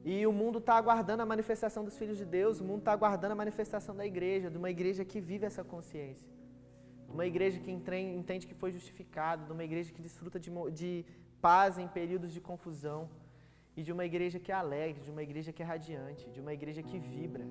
E 0.05 0.27
o 0.27 0.33
mundo 0.33 0.59
está 0.59 0.75
aguardando 0.75 1.23
a 1.23 1.27
manifestação 1.27 1.83
dos 1.85 1.97
filhos 1.97 2.19
de 2.19 2.27
Deus, 2.27 2.61
o 2.61 2.65
mundo 2.65 2.81
está 2.81 2.93
aguardando 2.93 3.33
a 3.33 3.37
manifestação 3.37 3.95
da 3.95 4.05
igreja, 4.05 4.51
de 4.51 4.59
uma 4.59 4.71
igreja 4.71 5.03
que 5.05 5.21
vive 5.21 5.47
essa 5.47 5.63
consciência. 5.63 6.29
Uma 7.09 7.25
igreja 7.25 7.61
que 7.61 7.71
entende 7.71 8.47
que 8.47 8.55
foi 8.55 8.73
justificado, 8.73 9.47
de 9.47 9.53
uma 9.53 9.65
igreja 9.65 9.93
que 9.93 10.03
desfruta 10.03 10.39
de, 10.41 10.51
de 10.73 11.07
paz 11.41 11.79
em 11.79 11.87
períodos 11.87 12.33
de 12.33 12.41
confusão. 12.41 13.09
E 13.77 13.83
de 13.83 13.93
uma 13.93 14.05
igreja 14.05 14.39
que 14.39 14.53
é 14.53 14.55
alegre, 14.55 15.03
de 15.03 15.11
uma 15.11 15.23
igreja 15.23 15.53
que 15.53 15.63
é 15.63 15.67
radiante, 15.67 16.31
de 16.31 16.41
uma 16.41 16.53
igreja 16.53 16.83
que 16.83 16.99
vibra. 16.99 17.47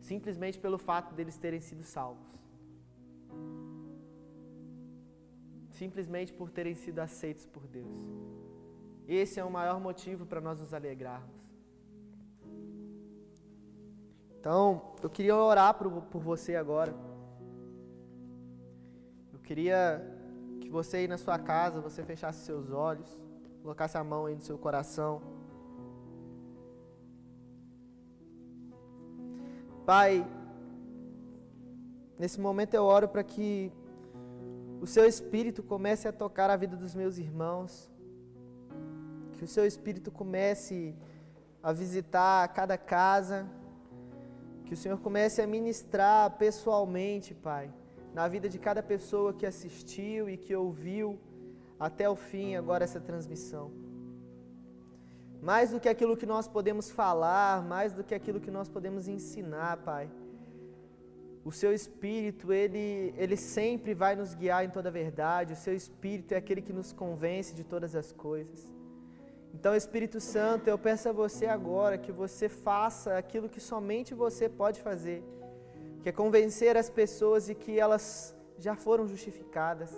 Simplesmente 0.00 0.58
pelo 0.58 0.78
fato 0.78 1.14
deles 1.14 1.38
terem 1.38 1.60
sido 1.60 1.82
salvos. 1.82 2.30
Simplesmente 5.70 6.32
por 6.32 6.50
terem 6.50 6.74
sido 6.74 6.98
aceitos 6.98 7.46
por 7.46 7.66
Deus. 7.66 7.98
Esse 9.06 9.40
é 9.40 9.44
o 9.44 9.50
maior 9.50 9.80
motivo 9.80 10.26
para 10.26 10.40
nós 10.40 10.60
nos 10.60 10.72
alegrarmos. 10.72 11.50
Então, 14.38 14.94
eu 15.02 15.10
queria 15.10 15.36
orar 15.36 15.74
por, 15.74 15.90
por 16.02 16.22
você 16.22 16.56
agora. 16.56 16.94
Eu 19.32 19.38
queria 19.40 20.00
que 20.60 20.70
você 20.70 20.98
aí 20.98 21.08
na 21.08 21.18
sua 21.18 21.38
casa, 21.38 21.80
você 21.80 22.02
fechasse 22.02 22.44
seus 22.46 22.70
olhos, 22.70 23.10
colocasse 23.62 23.96
a 23.96 24.04
mão 24.04 24.26
aí 24.26 24.34
no 24.34 24.42
seu 24.42 24.58
coração. 24.58 25.20
Pai, 29.84 30.26
nesse 32.18 32.40
momento 32.40 32.74
eu 32.74 32.84
oro 32.84 33.08
para 33.08 33.24
que 33.24 33.72
o 34.80 34.86
seu 34.86 35.06
espírito 35.06 35.62
comece 35.62 36.08
a 36.08 36.12
tocar 36.12 36.48
a 36.48 36.56
vida 36.56 36.76
dos 36.76 36.94
meus 36.94 37.18
irmãos. 37.18 37.90
Que 39.40 39.44
o 39.44 39.48
seu 39.48 39.66
Espírito 39.66 40.10
comece 40.10 40.94
a 41.62 41.72
visitar 41.72 42.46
cada 42.48 42.76
casa, 42.76 43.48
que 44.66 44.74
o 44.74 44.76
Senhor 44.76 44.98
comece 44.98 45.40
a 45.40 45.46
ministrar 45.46 46.36
pessoalmente, 46.36 47.34
Pai, 47.34 47.72
na 48.12 48.28
vida 48.28 48.50
de 48.50 48.58
cada 48.58 48.82
pessoa 48.82 49.32
que 49.32 49.46
assistiu 49.46 50.28
e 50.28 50.36
que 50.36 50.54
ouviu 50.54 51.18
até 51.80 52.08
o 52.08 52.14
fim 52.14 52.54
agora 52.54 52.84
essa 52.84 53.00
transmissão. 53.00 53.72
Mais 55.42 55.70
do 55.70 55.80
que 55.80 55.88
aquilo 55.88 56.16
que 56.16 56.26
nós 56.26 56.46
podemos 56.46 56.90
falar, 56.90 57.62
mais 57.62 57.94
do 57.94 58.04
que 58.04 58.14
aquilo 58.14 58.38
que 58.38 58.50
nós 58.50 58.68
podemos 58.68 59.08
ensinar, 59.08 59.78
Pai. 59.78 60.10
O 61.42 61.50
seu 61.50 61.72
espírito, 61.72 62.52
ele, 62.52 63.14
ele 63.16 63.36
sempre 63.36 63.94
vai 63.94 64.14
nos 64.14 64.34
guiar 64.34 64.62
em 64.62 64.68
toda 64.68 64.90
a 64.90 64.92
verdade. 64.92 65.54
O 65.54 65.56
seu 65.56 65.74
espírito 65.74 66.34
é 66.34 66.36
aquele 66.36 66.60
que 66.60 66.72
nos 66.72 66.92
convence 66.92 67.54
de 67.54 67.64
todas 67.64 67.96
as 67.96 68.12
coisas. 68.12 68.70
Então, 69.54 69.74
Espírito 69.74 70.20
Santo, 70.20 70.68
eu 70.68 70.78
peço 70.78 71.08
a 71.08 71.12
você 71.12 71.46
agora 71.46 71.98
que 71.98 72.12
você 72.12 72.48
faça 72.48 73.16
aquilo 73.16 73.48
que 73.48 73.60
somente 73.60 74.14
você 74.14 74.48
pode 74.48 74.80
fazer, 74.80 75.24
que 76.02 76.08
é 76.10 76.12
convencer 76.12 76.76
as 76.76 76.88
pessoas 76.88 77.46
de 77.46 77.54
que 77.54 77.78
elas 77.78 78.34
já 78.58 78.76
foram 78.76 79.08
justificadas, 79.08 79.90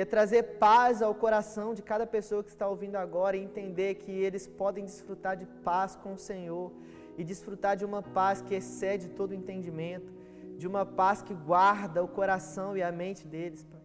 que 0.00 0.02
é 0.02 0.06
trazer 0.06 0.42
paz 0.58 1.02
ao 1.02 1.14
coração 1.14 1.74
de 1.74 1.82
cada 1.82 2.06
pessoa 2.06 2.42
que 2.42 2.48
está 2.48 2.66
ouvindo 2.66 2.96
agora 2.96 3.36
e 3.36 3.42
entender 3.42 3.96
que 3.96 4.10
eles 4.10 4.46
podem 4.46 4.82
desfrutar 4.82 5.36
de 5.36 5.44
paz 5.62 5.94
com 5.94 6.14
o 6.14 6.16
Senhor 6.16 6.72
e 7.18 7.22
desfrutar 7.22 7.76
de 7.76 7.84
uma 7.84 8.02
paz 8.02 8.40
que 8.40 8.54
excede 8.54 9.10
todo 9.10 9.34
entendimento, 9.34 10.10
de 10.56 10.66
uma 10.66 10.86
paz 10.86 11.20
que 11.20 11.34
guarda 11.34 12.02
o 12.02 12.08
coração 12.08 12.74
e 12.78 12.82
a 12.82 12.90
mente 12.90 13.26
deles, 13.26 13.62
Pai. 13.62 13.82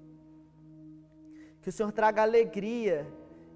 Que 1.62 1.68
o 1.68 1.72
Senhor 1.74 1.92
traga 1.92 2.22
alegria 2.22 3.06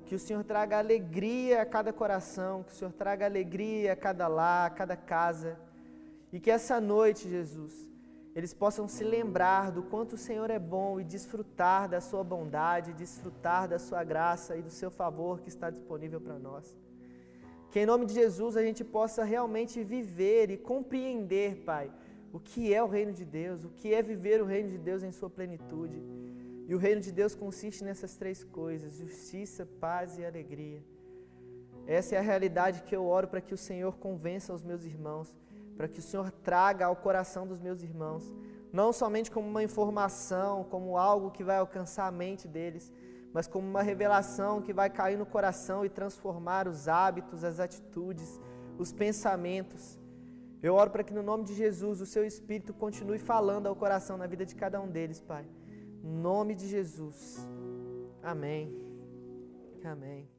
que 0.06 0.16
o 0.16 0.20
Senhor 0.20 0.44
traga 0.44 0.80
alegria 0.80 1.62
a 1.62 1.66
cada 1.66 1.94
coração, 1.94 2.64
que 2.64 2.74
o 2.74 2.76
Senhor 2.76 2.92
traga 2.92 3.26
alegria 3.26 3.94
a 3.94 3.96
cada 3.96 4.28
lar, 4.28 4.66
a 4.66 4.70
cada 4.72 4.98
casa. 4.98 5.58
E 6.34 6.42
que 6.42 6.52
essa 6.52 6.82
noite, 6.82 7.30
Jesus, 7.30 7.88
eles 8.36 8.54
possam 8.54 8.88
se 8.88 9.04
lembrar 9.04 9.72
do 9.72 9.84
quanto 9.84 10.14
o 10.14 10.18
Senhor 10.18 10.50
é 10.50 10.60
bom 10.60 11.00
e 11.00 11.04
desfrutar 11.04 11.90
da 11.90 12.00
sua 12.00 12.24
bondade, 12.24 12.94
desfrutar 12.94 13.68
da 13.68 13.80
sua 13.80 14.04
graça 14.04 14.56
e 14.56 14.62
do 14.62 14.70
seu 14.70 14.92
favor 14.92 15.40
que 15.42 15.50
está 15.50 15.70
disponível 15.70 16.22
para 16.22 16.38
nós. 16.38 16.76
Que 17.72 17.80
em 17.82 17.86
nome 17.86 18.06
de 18.06 18.14
Jesus 18.14 18.56
a 18.56 18.64
gente 18.64 18.84
possa 18.84 19.24
realmente 19.24 19.84
viver 19.84 20.50
e 20.52 20.58
compreender, 20.58 21.64
Pai, 21.66 21.92
o 22.32 22.40
que 22.40 22.74
é 22.74 22.82
o 22.84 22.88
reino 22.88 23.12
de 23.12 23.26
Deus, 23.26 23.64
o 23.64 23.70
que 23.70 23.94
é 23.94 24.02
viver 24.02 24.42
o 24.42 24.46
reino 24.46 24.70
de 24.70 24.78
Deus 24.78 25.04
em 25.04 25.12
sua 25.12 25.30
plenitude. 25.30 26.02
E 26.68 26.76
o 26.76 26.78
reino 26.78 27.02
de 27.02 27.12
Deus 27.12 27.34
consiste 27.34 27.84
nessas 27.84 28.16
três 28.16 28.44
coisas: 28.44 28.98
justiça, 28.98 29.66
paz 29.80 30.18
e 30.18 30.26
alegria. 30.26 30.84
Essa 31.88 32.16
é 32.16 32.20
a 32.20 32.22
realidade 32.22 32.84
que 32.84 32.96
eu 32.96 33.06
oro 33.06 33.28
para 33.28 33.42
que 33.42 33.54
o 33.54 33.58
Senhor 33.58 33.98
convença 33.98 34.54
os 34.54 34.64
meus 34.64 34.86
irmãos, 34.86 35.36
para 35.80 35.88
que 35.88 36.00
o 36.00 36.08
Senhor 36.10 36.30
traga 36.48 36.88
ao 36.88 36.96
coração 37.06 37.48
dos 37.48 37.60
meus 37.62 37.82
irmãos, 37.82 38.24
não 38.80 38.92
somente 38.92 39.32
como 39.32 39.48
uma 39.48 39.64
informação, 39.64 40.66
como 40.66 40.98
algo 40.98 41.32
que 41.32 41.44
vai 41.50 41.58
alcançar 41.58 42.06
a 42.08 42.12
mente 42.12 42.46
deles, 42.48 42.92
mas 43.34 43.48
como 43.48 43.66
uma 43.74 43.82
revelação 43.82 44.62
que 44.62 44.74
vai 44.74 44.90
cair 44.90 45.18
no 45.18 45.26
coração 45.26 45.86
e 45.86 45.90
transformar 45.90 46.68
os 46.68 46.90
hábitos, 46.90 47.46
as 47.46 47.62
atitudes, 47.62 48.30
os 48.78 48.92
pensamentos. 48.92 49.98
Eu 50.62 50.76
oro 50.76 50.92
para 50.92 51.06
que 51.06 51.14
no 51.14 51.24
nome 51.24 51.46
de 51.46 51.54
Jesus 51.54 52.02
o 52.02 52.06
seu 52.06 52.26
Espírito 52.26 52.74
continue 52.74 53.20
falando 53.32 53.68
ao 53.68 53.76
coração 53.76 54.18
na 54.18 54.28
vida 54.28 54.46
de 54.46 54.56
cada 54.56 54.82
um 54.82 54.90
deles, 54.98 55.22
Pai 55.22 55.48
nome 56.04 56.56
de 56.56 56.68
Jesus. 56.68 57.38
Amém. 58.22 58.74
Amém. 59.84 60.39